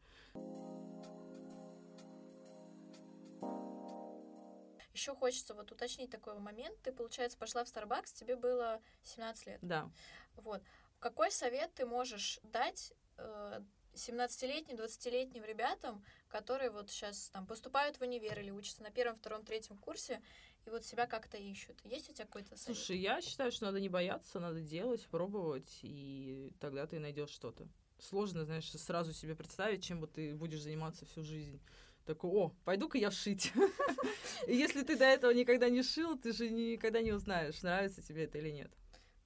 Еще 4.94 5.12
хочется 5.16 5.54
вот 5.54 5.72
уточнить 5.72 6.10
такой 6.10 6.38
момент. 6.38 6.80
Ты, 6.82 6.92
получается, 6.92 7.36
пошла 7.36 7.64
в 7.64 7.66
Starbucks, 7.66 8.14
тебе 8.14 8.36
было 8.36 8.80
17 9.02 9.46
лет. 9.46 9.58
Да. 9.60 9.90
Вот. 10.36 10.62
Какой 11.00 11.32
совет 11.32 11.74
ты 11.74 11.84
можешь 11.84 12.38
дать 12.44 12.94
э, 13.18 13.60
17-летним, 13.94 14.76
20-летним 14.76 15.44
ребятам, 15.44 16.04
которые 16.28 16.70
вот 16.70 16.90
сейчас 16.90 17.30
там 17.30 17.46
поступают 17.46 17.96
в 17.96 18.02
универ 18.02 18.38
или 18.40 18.50
учатся 18.50 18.82
на 18.82 18.90
первом, 18.90 19.16
втором, 19.16 19.44
третьем 19.44 19.78
курсе 19.78 20.20
и 20.66 20.70
вот 20.70 20.84
себя 20.84 21.06
как-то 21.06 21.36
ищут? 21.36 21.80
Есть 21.84 22.10
у 22.10 22.12
тебя 22.12 22.26
какой-то 22.26 22.56
совет? 22.56 22.76
Слушай, 22.76 22.98
я 22.98 23.20
считаю, 23.20 23.52
что 23.52 23.66
надо 23.66 23.80
не 23.80 23.88
бояться, 23.88 24.40
надо 24.40 24.60
делать, 24.60 25.06
пробовать, 25.06 25.78
и 25.82 26.52
тогда 26.60 26.86
ты 26.86 26.98
найдешь 26.98 27.30
что-то. 27.30 27.68
Сложно, 27.98 28.44
знаешь, 28.44 28.70
сразу 28.70 29.12
себе 29.12 29.34
представить, 29.34 29.84
чем 29.84 30.00
вот 30.00 30.12
ты 30.12 30.34
будешь 30.34 30.62
заниматься 30.62 31.06
всю 31.06 31.22
жизнь. 31.22 31.60
Такой, 32.04 32.30
о, 32.30 32.54
пойду-ка 32.64 32.98
я 32.98 33.10
шить. 33.10 33.52
Если 34.46 34.82
ты 34.82 34.96
до 34.96 35.04
этого 35.04 35.30
никогда 35.30 35.70
не 35.70 35.82
шил, 35.82 36.18
ты 36.18 36.32
же 36.32 36.50
никогда 36.50 37.00
не 37.00 37.12
узнаешь, 37.12 37.62
нравится 37.62 38.02
тебе 38.02 38.24
это 38.24 38.38
или 38.38 38.50
нет. 38.50 38.70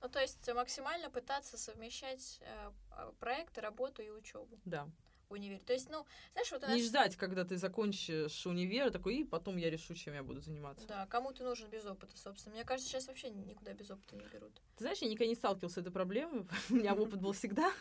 Ну, 0.01 0.09
то 0.09 0.21
есть 0.21 0.47
максимально 0.55 1.11
пытаться 1.11 1.57
совмещать 1.59 2.39
э, 2.41 2.71
проекты, 3.19 3.61
работу 3.61 4.03
и 4.03 4.11
учебу 4.11 4.59
Да. 4.65 4.89
в 5.29 5.33
универе. 5.33 5.61
То 5.67 5.73
есть, 5.73 5.91
ну, 5.91 6.07
знаешь, 6.33 6.53
вот 6.53 6.63
у 6.63 6.67
Не 6.69 6.75
нас... 6.75 6.83
ждать, 6.83 7.17
когда 7.17 7.45
ты 7.45 7.57
закончишь 7.57 8.47
универ, 8.47 8.91
такой, 8.93 9.17
и 9.17 9.25
потом 9.25 9.57
я 9.57 9.71
решу, 9.71 9.95
чем 9.95 10.15
я 10.15 10.23
буду 10.23 10.41
заниматься. 10.41 10.87
Да, 10.87 11.07
кому 11.07 11.33
ты 11.33 11.43
нужен 11.43 11.69
без 11.69 11.85
опыта, 11.85 12.17
собственно. 12.17 12.55
Мне 12.55 12.65
кажется, 12.65 12.89
сейчас 12.91 13.09
вообще 13.09 13.31
никуда 13.31 13.73
без 13.75 13.91
опыта 13.91 14.15
не 14.17 14.25
берут. 14.27 14.55
Ты 14.77 14.85
знаешь, 14.85 14.99
я 14.99 15.09
никогда 15.09 15.27
не 15.27 15.35
сталкивался 15.35 15.75
с 15.75 15.79
этой 15.79 15.93
проблемой. 15.93 16.47
У 16.71 16.75
меня 16.75 16.95
опыт 16.95 17.21
был 17.21 17.33
всегда. 17.33 17.73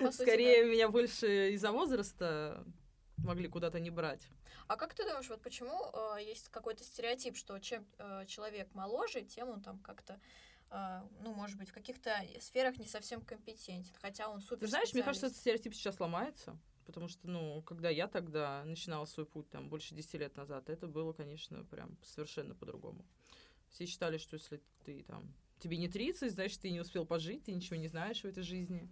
Сути, 0.00 0.22
Скорее, 0.22 0.64
меня 0.66 0.88
больше 0.90 1.52
из-за 1.52 1.72
возраста 1.72 2.62
могли 3.16 3.48
куда-то 3.48 3.80
не 3.80 3.90
брать. 3.90 4.28
А 4.68 4.76
как 4.76 4.94
ты 4.94 5.04
думаешь, 5.04 5.28
вот 5.28 5.40
почему 5.42 5.90
э, 5.92 6.22
есть 6.22 6.48
какой-то 6.50 6.84
стереотип, 6.84 7.36
что 7.36 7.58
чем 7.58 7.86
э, 7.98 8.24
человек 8.26 8.72
моложе, 8.74 9.22
тем 9.22 9.48
он 9.48 9.62
там 9.62 9.78
как-то, 9.78 10.20
ну, 10.70 11.34
может 11.34 11.58
быть, 11.58 11.70
в 11.70 11.72
каких-то 11.72 12.12
сферах 12.40 12.78
не 12.78 12.86
совсем 12.86 13.20
компетентен, 13.20 13.94
хотя 14.00 14.28
он 14.28 14.40
супер 14.40 14.60
Ты 14.60 14.68
знаешь, 14.68 14.92
мне 14.92 15.02
кажется, 15.02 15.26
этот 15.26 15.38
стереотип 15.38 15.74
сейчас 15.74 16.00
ломается, 16.00 16.58
потому 16.86 17.08
что, 17.08 17.28
ну, 17.28 17.62
когда 17.62 17.88
я 17.88 18.08
тогда 18.08 18.64
начинала 18.64 19.04
свой 19.04 19.26
путь, 19.26 19.48
там, 19.50 19.68
больше 19.68 19.94
10 19.94 20.14
лет 20.14 20.36
назад, 20.36 20.68
это 20.68 20.86
было, 20.86 21.12
конечно, 21.12 21.64
прям 21.64 21.96
совершенно 22.02 22.54
по-другому. 22.54 23.04
Все 23.70 23.86
считали, 23.86 24.18
что 24.18 24.34
если 24.34 24.60
ты 24.84 25.04
там, 25.04 25.34
тебе 25.58 25.76
не 25.76 25.88
30, 25.88 26.32
значит, 26.32 26.60
ты 26.60 26.70
не 26.70 26.80
успел 26.80 27.06
пожить, 27.06 27.44
ты 27.44 27.52
ничего 27.52 27.76
не 27.76 27.88
знаешь 27.88 28.22
в 28.22 28.24
этой 28.24 28.42
жизни. 28.42 28.88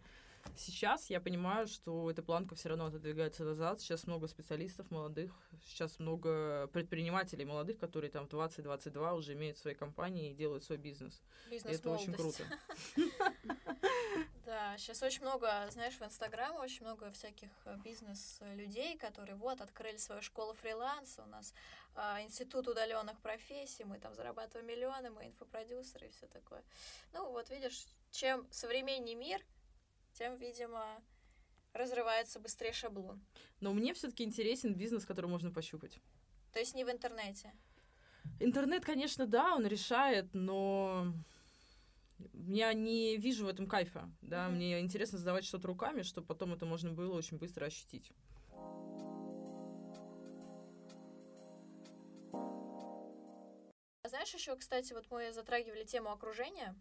Сейчас 0.56 1.10
я 1.10 1.20
понимаю, 1.20 1.66
что 1.66 2.10
эта 2.10 2.22
планка 2.22 2.54
все 2.54 2.68
равно 2.68 2.86
отодвигается 2.86 3.44
назад. 3.44 3.80
Сейчас 3.80 4.06
много 4.06 4.28
специалистов 4.28 4.90
молодых, 4.90 5.32
сейчас 5.66 5.98
много 5.98 6.68
предпринимателей 6.68 7.44
молодых, 7.44 7.78
которые 7.78 8.10
там 8.10 8.26
в 8.26 8.30
20-22 8.32 9.14
уже 9.16 9.32
имеют 9.34 9.58
свои 9.58 9.74
компании 9.74 10.30
и 10.30 10.34
делают 10.34 10.64
свой 10.64 10.78
бизнес. 10.78 11.22
И 11.46 11.50
бизнес 11.50 11.78
это 11.78 11.90
очень 11.90 12.12
круто. 12.12 12.44
Да, 14.44 14.76
сейчас 14.76 15.02
очень 15.02 15.22
много, 15.22 15.48
знаешь, 15.70 15.94
в 15.94 16.02
Инстаграме 16.02 16.58
очень 16.58 16.84
много 16.84 17.10
всяких 17.12 17.48
э, 17.64 17.78
бизнес-людей, 17.82 18.98
которые 18.98 19.36
вот 19.36 19.62
открыли 19.62 19.96
свою 19.96 20.20
школу 20.20 20.52
фриланса, 20.52 21.22
у 21.22 21.26
нас 21.26 21.54
а, 21.94 22.20
институт 22.22 22.68
удаленных 22.68 23.18
профессий, 23.20 23.84
мы 23.84 23.98
там 23.98 24.14
зарабатываем 24.14 24.66
миллионы, 24.66 25.10
мы 25.10 25.26
инфопродюсеры 25.26 26.06
и 26.06 26.10
все 26.10 26.26
такое. 26.26 26.62
Ну 27.12 27.30
вот 27.30 27.48
видишь, 27.50 27.86
чем 28.10 28.46
современнее 28.50 29.14
мир, 29.14 29.40
тем, 30.14 30.36
видимо, 30.36 31.02
разрывается 31.72 32.40
быстрее 32.40 32.72
шаблон. 32.72 33.20
Но 33.60 33.72
мне 33.72 33.92
все-таки 33.94 34.24
интересен 34.24 34.74
бизнес, 34.74 35.04
который 35.04 35.26
можно 35.26 35.50
пощупать. 35.50 36.00
То 36.52 36.60
есть 36.60 36.74
не 36.74 36.84
в 36.84 36.90
интернете. 36.90 37.52
Интернет, 38.40 38.84
конечно, 38.84 39.26
да, 39.26 39.54
он 39.54 39.66
решает, 39.66 40.32
но 40.32 41.12
я 42.32 42.72
не 42.72 43.16
вижу 43.16 43.44
в 43.44 43.48
этом 43.48 43.66
кайфа. 43.66 44.10
Да, 44.22 44.46
Мгм. 44.46 44.56
мне 44.56 44.80
интересно 44.80 45.18
создавать 45.18 45.44
что-то 45.44 45.66
руками, 45.68 46.02
чтобы 46.02 46.26
потом 46.26 46.54
это 46.54 46.64
можно 46.64 46.92
было 46.92 47.14
очень 47.14 47.38
быстро 47.38 47.66
ощутить. 47.66 48.12
А 54.02 54.08
знаешь, 54.08 54.32
еще, 54.34 54.54
кстати, 54.56 54.92
вот 54.92 55.10
мы 55.10 55.32
затрагивали 55.32 55.84
тему 55.84 56.10
окружения. 56.10 56.78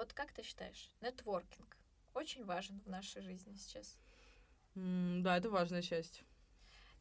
Вот 0.00 0.14
как 0.14 0.32
ты 0.32 0.42
считаешь, 0.42 0.90
нетворкинг 1.02 1.76
очень 2.14 2.46
важен 2.46 2.80
в 2.80 2.88
нашей 2.88 3.20
жизни 3.20 3.54
сейчас? 3.56 3.98
М, 4.74 5.22
Да, 5.22 5.36
это 5.36 5.50
важная 5.50 5.82
часть. 5.82 6.24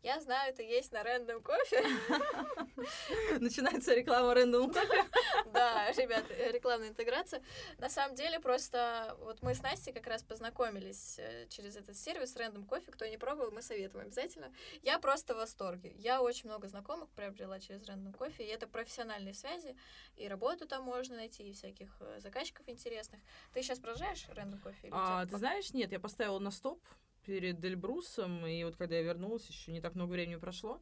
Я 0.01 0.21
знаю, 0.21 0.53
это 0.53 0.63
есть 0.63 0.93
на 0.93 1.03
Random 1.03 1.41
Кофе. 1.41 1.83
Начинается 3.39 3.93
реклама 3.93 4.33
Рэндом 4.33 4.71
Да, 5.53 5.91
ребят, 5.91 6.23
рекламная 6.53 6.89
интеграция. 6.89 7.43
На 7.79 7.89
самом 7.89 8.15
деле, 8.15 8.39
просто 8.39 9.17
вот 9.19 9.41
мы 9.41 9.53
с 9.53 9.61
Настей 9.61 9.91
как 9.91 10.07
раз 10.07 10.23
познакомились 10.23 11.19
э, 11.19 11.47
через 11.49 11.75
этот 11.75 11.97
сервис 11.97 12.33
Random 12.37 12.65
Кофе. 12.65 12.91
Кто 12.91 13.05
не 13.07 13.17
пробовал, 13.17 13.51
мы 13.51 13.61
советуем 13.61 14.05
обязательно. 14.05 14.53
Я 14.83 14.99
просто 14.99 15.33
в 15.33 15.37
восторге. 15.37 15.91
Я 15.95 16.21
очень 16.21 16.49
много 16.49 16.69
знакомых 16.69 17.09
приобрела 17.09 17.59
через 17.59 17.81
Random 17.81 18.13
Кофе, 18.13 18.45
и 18.45 18.47
это 18.47 18.67
профессиональные 18.67 19.33
связи, 19.33 19.75
и 20.15 20.29
работу 20.29 20.65
там 20.65 20.83
можно 20.83 21.17
найти, 21.17 21.49
и 21.49 21.53
всяких 21.53 21.89
э, 21.99 22.21
заказчиков 22.21 22.69
интересных. 22.69 23.19
Ты 23.53 23.61
сейчас 23.61 23.79
продолжаешь 23.79 24.25
Random 24.29 24.61
Кофе? 24.61 24.87
А, 24.93 25.25
ты 25.25 25.37
знаешь, 25.37 25.73
нет, 25.73 25.91
я 25.91 25.99
поставила 25.99 26.39
на 26.39 26.51
стоп 26.51 26.81
перед 27.29 27.63
Эльбрусом, 27.63 28.43
и 28.47 28.63
вот 28.63 28.75
когда 28.75 28.95
я 28.95 29.03
вернулась, 29.03 29.47
еще 29.47 29.71
не 29.71 29.81
так 29.81 29.93
много 29.93 30.11
времени 30.13 30.37
прошло, 30.37 30.81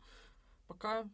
пока 0.68 1.06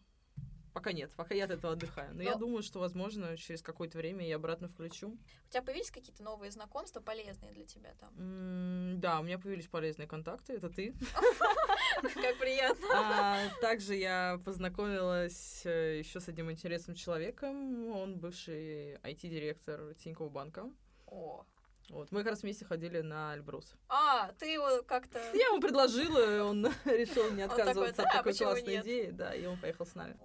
Пока 0.73 0.91
нет, 0.91 1.11
пока 1.15 1.35
я 1.35 1.45
от 1.45 1.51
этого 1.51 1.73
отдыхаю. 1.73 2.15
Но 2.15 2.23
я 2.23 2.31
Но- 2.31 2.39
думаю, 2.39 2.63
что, 2.63 2.79
возможно, 2.79 3.37
через 3.37 3.61
какое-то 3.61 3.99
время 3.99 4.25
я 4.27 4.37
обратно 4.37 4.67
включу. 4.67 5.09
У 5.47 5.49
тебя 5.51 5.61
появились 5.61 5.91
какие-то 5.91 6.23
новые 6.23 6.49
знакомства, 6.49 6.99
полезные 6.99 7.51
для 7.51 7.63
тебя 7.63 7.93
там? 7.99 8.09
М, 8.17 8.99
Да, 8.99 9.19
у 9.19 9.23
меня 9.23 9.37
появились 9.37 9.67
полезные 9.67 10.07
контакты, 10.07 10.53
это 10.53 10.71
ты. 10.71 10.95
Как 12.01 12.39
приятно. 12.39 12.87
А 12.91 13.49
также 13.61 13.93
я 13.95 14.41
познакомилась 14.43 15.63
еще 15.63 16.19
с 16.19 16.27
одним 16.27 16.49
интересным 16.49 16.95
человеком. 16.95 17.85
Он 17.91 18.17
бывший 18.17 18.95
IT-директор 19.03 19.93
Тинькофф 19.93 20.31
банка. 20.31 20.71
О, 21.05 21.45
Вот. 21.89 22.11
Мы 22.11 22.19
как 22.19 22.31
раз 22.31 22.43
вместе 22.43 22.65
ходили 22.65 23.01
на 23.01 23.35
Эльбрус. 23.35 23.75
А, 23.89 24.31
ты 24.39 24.47
его 24.47 24.83
как-то... 24.83 25.19
Я 25.33 25.47
ему 25.47 25.59
предложила, 25.59 26.43
он 26.43 26.65
решил 26.85 27.31
не 27.31 27.43
Он 27.43 27.49
такой, 27.49 27.63
отказываться 27.63 28.01
«Да, 28.03 28.09
от 28.09 28.13
такой 28.13 28.33
классной 28.33 28.73
нет?» 28.73 28.85
идеи, 28.85 29.11
да, 29.11 29.35
и 29.35 29.45
он 29.45 29.59
поехал 29.59 29.85
с 29.85 29.95
нами. 29.95 30.17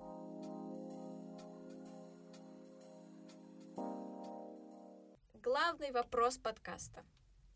Главный 5.42 5.90
вопрос 5.92 6.38
подкаста. 6.38 7.04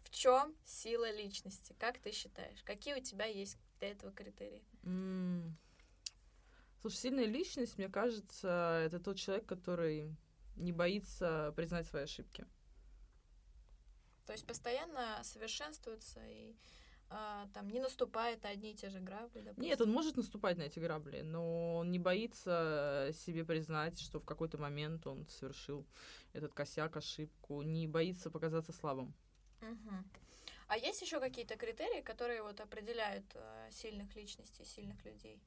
В 0.03 0.11
чем 0.11 0.55
сила 0.65 1.11
личности? 1.11 1.75
Как 1.79 1.99
ты 1.99 2.12
считаешь? 2.12 2.62
Какие 2.65 2.95
у 2.95 3.03
тебя 3.03 3.27
есть 3.27 3.59
для 3.79 3.91
этого 3.93 4.12
критерии? 4.12 4.62
М. 4.83 5.57
Слушай, 6.81 6.97
сильная 6.97 7.27
личность, 7.27 7.79
мне 7.79 7.88
кажется, 7.88 8.83
это 8.85 8.99
тот 8.99 9.17
человек, 9.17 9.47
который 9.47 10.17
не 10.57 10.73
боится 10.73 11.53
признать 11.57 11.87
свои 11.87 12.03
ошибки. 12.03 12.45
То 14.27 14.33
есть 14.33 14.47
постоянно 14.47 15.21
совершенствуется 15.23 16.21
и 16.27 16.55
а, 17.15 17.47
там 17.53 17.69
не 17.69 17.81
наступает 17.81 18.43
на 18.43 18.51
одни 18.51 18.73
и 18.73 18.75
те 18.75 18.89
же 18.89 19.01
грабли, 19.01 19.41
допустим. 19.41 19.65
Нет, 19.65 19.81
он 19.81 19.91
может 19.91 20.17
наступать 20.17 20.57
на 20.57 20.63
эти 20.63 20.79
грабли, 20.79 21.21
но 21.21 21.77
он 21.77 21.91
не 21.91 21.99
боится 21.99 23.11
себе 23.13 23.45
признать, 23.45 24.01
что 24.01 24.19
в 24.19 24.25
какой-то 24.25 24.57
момент 24.59 25.07
он 25.07 25.27
совершил 25.29 25.85
этот 26.33 26.55
косяк, 26.55 26.97
ошибку, 26.97 27.63
не 27.63 27.87
боится 27.87 28.31
показаться 28.31 28.73
слабым. 28.73 29.13
Мгм. 29.61 30.11
А 30.69 30.79
есть 30.79 31.03
еще 31.03 31.21
какие-то 31.21 31.57
критерии, 31.57 32.01
которые 32.01 32.43
вот 32.43 32.61
определяют 32.61 33.27
э, 33.35 33.69
сильных 33.71 34.17
личностей, 34.17 34.65
сильных 34.65 35.05
людей? 35.05 35.39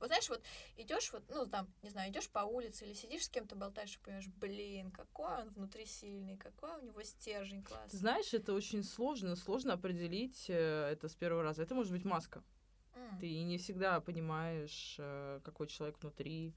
Вот 0.00 0.08
знаешь, 0.08 0.28
вот 0.28 0.42
идешь 0.76 1.12
вот, 1.12 1.24
ну 1.28 1.46
там, 1.46 1.68
не 1.82 1.90
знаю, 1.90 2.10
идешь 2.10 2.28
по 2.30 2.40
улице 2.40 2.86
или 2.86 2.92
сидишь 2.92 3.24
с 3.24 3.28
кем-то 3.28 3.56
болтаешь 3.56 3.96
и 3.96 3.98
понимаешь, 3.98 4.28
блин, 4.28 4.90
какой 4.90 5.42
он 5.42 5.50
внутри 5.50 5.86
сильный, 5.86 6.36
какой 6.36 6.76
у 6.76 6.84
него 6.84 7.02
стержень 7.02 7.62
классный. 7.62 7.98
знаешь, 7.98 8.34
это 8.34 8.52
очень 8.52 8.82
сложно, 8.84 9.36
сложно 9.36 9.72
определить 9.72 10.46
э, 10.48 10.90
это 10.92 11.08
с 11.08 11.14
первого 11.14 11.42
раза. 11.42 11.62
Это 11.62 11.74
может 11.74 11.92
быть 11.92 12.04
маска. 12.04 12.42
М. 12.94 13.18
Ты 13.18 13.42
не 13.42 13.58
всегда 13.58 14.00
понимаешь, 14.00 14.96
э, 14.98 15.40
какой 15.44 15.66
человек 15.66 15.98
внутри. 16.00 16.54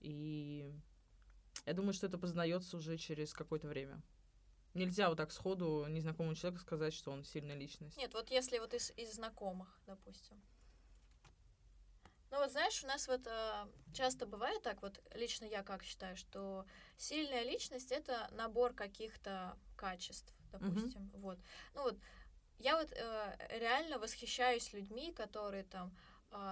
И 0.00 0.72
я 1.66 1.72
думаю, 1.72 1.92
что 1.92 2.06
это 2.06 2.18
познается 2.18 2.76
уже 2.76 2.96
через 2.96 3.32
какое-то 3.32 3.68
время. 3.68 4.00
Нельзя 4.74 5.08
вот 5.08 5.16
так 5.16 5.32
сходу 5.32 5.86
незнакомому 5.88 6.34
человеку 6.34 6.62
сказать, 6.62 6.94
что 6.94 7.10
он 7.10 7.24
сильная 7.24 7.56
личность. 7.56 7.96
Нет, 7.96 8.14
вот 8.14 8.30
если 8.30 8.58
вот 8.58 8.74
из, 8.74 8.92
из 8.96 9.14
знакомых, 9.14 9.80
допустим. 9.86 10.40
Ну 12.30 12.38
вот 12.38 12.50
знаешь, 12.50 12.84
у 12.84 12.86
нас 12.86 13.08
вот 13.08 13.26
э, 13.26 13.66
часто 13.94 14.26
бывает 14.26 14.62
так, 14.62 14.82
вот 14.82 15.00
лично 15.14 15.44
я 15.46 15.62
как 15.62 15.82
считаю, 15.82 16.16
что 16.16 16.66
сильная 16.96 17.42
личность 17.42 17.90
это 17.90 18.28
набор 18.32 18.74
каких-то 18.74 19.56
качеств, 19.76 20.32
допустим. 20.52 21.10
Вот. 21.14 21.38
Ну 21.74 21.82
вот 21.84 21.98
я 22.58 22.76
вот 22.76 22.92
э, 22.92 23.58
реально 23.58 23.98
восхищаюсь 23.98 24.72
людьми, 24.72 25.12
которые 25.12 25.64
там 25.64 25.96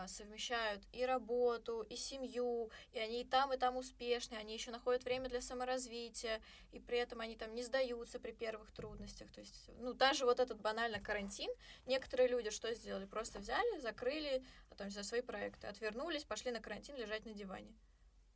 совмещают 0.06 0.82
и 0.92 1.04
работу, 1.04 1.82
и 1.82 1.96
семью, 1.96 2.70
и 2.92 2.98
они 2.98 3.22
и 3.22 3.24
там, 3.24 3.52
и 3.52 3.56
там 3.56 3.76
успешны, 3.76 4.34
они 4.36 4.54
еще 4.54 4.70
находят 4.70 5.04
время 5.04 5.28
для 5.28 5.40
саморазвития, 5.40 6.40
и 6.72 6.80
при 6.80 6.98
этом 6.98 7.20
они 7.20 7.36
там 7.36 7.54
не 7.54 7.62
сдаются 7.62 8.18
при 8.18 8.32
первых 8.32 8.72
трудностях. 8.72 9.30
То 9.32 9.40
есть, 9.40 9.70
ну, 9.78 9.92
даже 9.92 10.24
вот 10.24 10.40
этот 10.40 10.60
банально 10.60 11.00
карантин, 11.00 11.50
некоторые 11.86 12.28
люди 12.28 12.50
что 12.50 12.72
сделали? 12.74 13.04
Просто 13.06 13.38
взяли, 13.38 13.78
закрыли 13.80 14.44
а, 14.70 14.74
там, 14.76 14.90
за 14.90 15.02
свои 15.02 15.20
проекты, 15.20 15.66
отвернулись, 15.66 16.24
пошли 16.24 16.50
на 16.52 16.60
карантин 16.60 16.96
лежать 16.96 17.26
на 17.26 17.34
диване. 17.34 17.74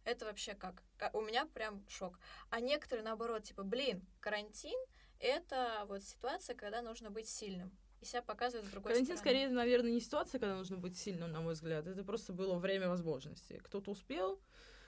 Это 0.05 0.25
вообще 0.25 0.55
как? 0.55 0.83
Ка- 0.97 1.11
У 1.13 1.21
меня 1.21 1.47
прям 1.47 1.85
шок. 1.89 2.19
А 2.51 2.61
некоторые 2.61 3.05
наоборот, 3.05 3.45
типа, 3.45 3.63
блин, 3.63 4.07
карантин— 4.21 4.79
это 5.21 5.85
вот 5.87 6.03
ситуация, 6.03 6.57
когда 6.57 6.83
нужно 6.83 7.11
быть 7.11 7.29
сильным. 7.29 7.77
И 8.01 8.05
себя 8.07 8.23
показывать 8.23 8.67
с 8.67 8.71
другой 8.71 8.93
Карантин, 8.93 9.17
стороны. 9.17 9.21
скорее, 9.21 9.49
наверное, 9.55 9.91
не 9.91 10.01
ситуация, 10.01 10.39
когда 10.39 10.57
нужно 10.57 10.79
быть 10.79 10.97
сильным, 10.97 11.33
на 11.33 11.41
мой 11.41 11.53
взгляд. 11.53 11.87
Это 11.87 12.03
просто 12.03 12.33
было 12.33 12.59
время 12.59 12.89
возможностей. 12.89 13.59
Кто-то 13.59 13.91
успел 13.91 14.37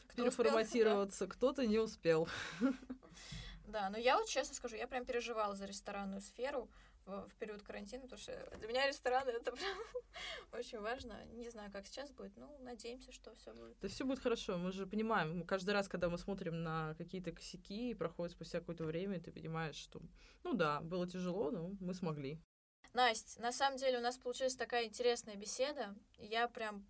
Кто 0.06 0.24
успел, 0.24 0.24
переформатироваться, 0.24 1.26
кто-то 1.26 1.66
не 1.66 1.78
успел. 1.78 2.26
Да, 3.66 3.88
но 3.90 3.96
я 3.96 4.18
вот 4.18 4.28
честно 4.28 4.54
скажу, 4.54 4.76
я 4.76 4.86
прям 4.86 5.04
переживала 5.04 5.54
за 5.54 5.64
ресторанную 5.66 6.20
сферу 6.20 6.68
в, 7.06 7.28
в 7.28 7.34
период 7.36 7.62
карантина, 7.62 8.02
потому 8.02 8.20
что 8.20 8.32
для 8.58 8.68
меня 8.68 8.86
рестораны 8.86 9.30
это 9.30 9.52
прям 9.52 9.78
очень 10.52 10.80
важно. 10.80 11.24
Не 11.32 11.48
знаю, 11.48 11.70
как 11.72 11.86
сейчас 11.86 12.10
будет, 12.10 12.36
ну, 12.36 12.54
надеемся, 12.60 13.12
что 13.12 13.34
все 13.34 13.52
будет. 13.52 13.78
Да 13.80 13.88
все 13.88 14.04
будет 14.04 14.20
хорошо. 14.20 14.58
Мы 14.58 14.72
же 14.72 14.86
понимаем, 14.86 15.38
мы 15.38 15.44
каждый 15.44 15.70
раз, 15.70 15.88
когда 15.88 16.08
мы 16.08 16.18
смотрим 16.18 16.62
на 16.62 16.94
какие-то 16.96 17.32
косяки, 17.32 17.90
и 17.90 17.94
проходит 17.94 18.32
спустя 18.32 18.60
какое-то 18.60 18.84
время, 18.84 19.20
ты 19.20 19.32
понимаешь, 19.32 19.76
что, 19.76 20.00
ну 20.44 20.54
да, 20.54 20.80
было 20.80 21.08
тяжело, 21.08 21.50
но 21.50 21.72
мы 21.80 21.94
смогли. 21.94 22.40
Настя, 22.92 23.40
на 23.40 23.52
самом 23.52 23.78
деле 23.78 23.98
у 23.98 24.02
нас 24.02 24.18
получилась 24.18 24.54
такая 24.54 24.84
интересная 24.84 25.36
беседа. 25.36 25.94
Я 26.18 26.46
прям 26.48 26.86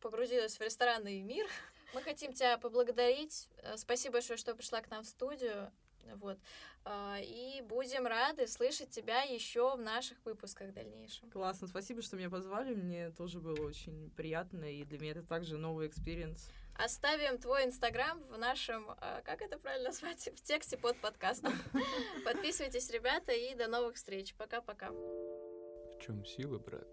погрузилась 0.00 0.58
в 0.58 0.60
ресторанный 0.60 1.20
мир. 1.20 1.46
Мы 1.94 2.02
хотим 2.02 2.32
тебя 2.32 2.58
поблагодарить. 2.58 3.48
Э, 3.58 3.76
Спасибо 3.76 4.14
большое, 4.14 4.36
что 4.36 4.54
пришла 4.54 4.80
к 4.80 4.90
нам 4.90 5.04
в 5.04 5.06
студию. 5.06 5.72
Вот. 6.16 6.38
А, 6.84 7.18
И 7.20 7.62
будем 7.62 8.06
рады 8.06 8.46
слышать 8.46 8.90
тебя 8.90 9.22
еще 9.22 9.76
в 9.76 9.80
наших 9.80 10.24
выпусках 10.24 10.72
дальнейшем. 10.72 11.30
Классно, 11.30 11.66
спасибо, 11.68 12.02
что 12.02 12.16
меня 12.16 12.30
позвали. 12.30 12.74
Мне 12.74 13.10
тоже 13.10 13.40
было 13.40 13.60
очень 13.66 14.10
приятно, 14.10 14.64
и 14.64 14.84
для 14.84 14.98
меня 14.98 15.12
это 15.12 15.22
также 15.22 15.58
новый 15.58 15.88
experience. 15.88 16.48
Оставим 16.78 17.38
твой 17.38 17.64
инстаграм 17.64 18.22
в 18.24 18.36
нашем, 18.36 18.90
а, 18.90 19.22
как 19.22 19.42
это 19.42 19.58
правильно 19.58 19.88
назвать, 19.88 20.28
в 20.34 20.42
тексте 20.42 20.76
под 20.76 21.00
подкастом. 21.00 21.52
Подписывайтесь, 22.24 22.90
ребята, 22.90 23.32
и 23.32 23.54
до 23.54 23.66
новых 23.66 23.96
встреч. 23.96 24.34
Пока-пока. 24.34 24.90
В 24.90 25.98
чем 26.00 26.24
сила, 26.24 26.58
брат? 26.58 26.88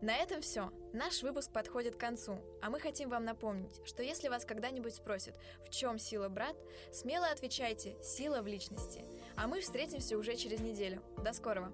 На 0.00 0.16
этом 0.16 0.42
все. 0.42 0.70
Наш 0.92 1.22
выпуск 1.22 1.52
подходит 1.52 1.96
к 1.96 2.00
концу, 2.00 2.38
а 2.62 2.70
мы 2.70 2.78
хотим 2.78 3.08
вам 3.10 3.24
напомнить, 3.24 3.80
что 3.84 4.02
если 4.02 4.28
вас 4.28 4.44
когда-нибудь 4.44 4.94
спросят, 4.94 5.34
в 5.66 5.70
чем 5.70 5.98
сила 5.98 6.28
брат, 6.28 6.56
смело 6.92 7.26
отвечайте 7.26 8.00
«сила 8.00 8.40
в 8.40 8.46
личности». 8.46 9.04
А 9.36 9.48
мы 9.48 9.60
встретимся 9.60 10.16
уже 10.16 10.36
через 10.36 10.60
неделю. 10.60 11.02
До 11.24 11.32
скорого! 11.32 11.72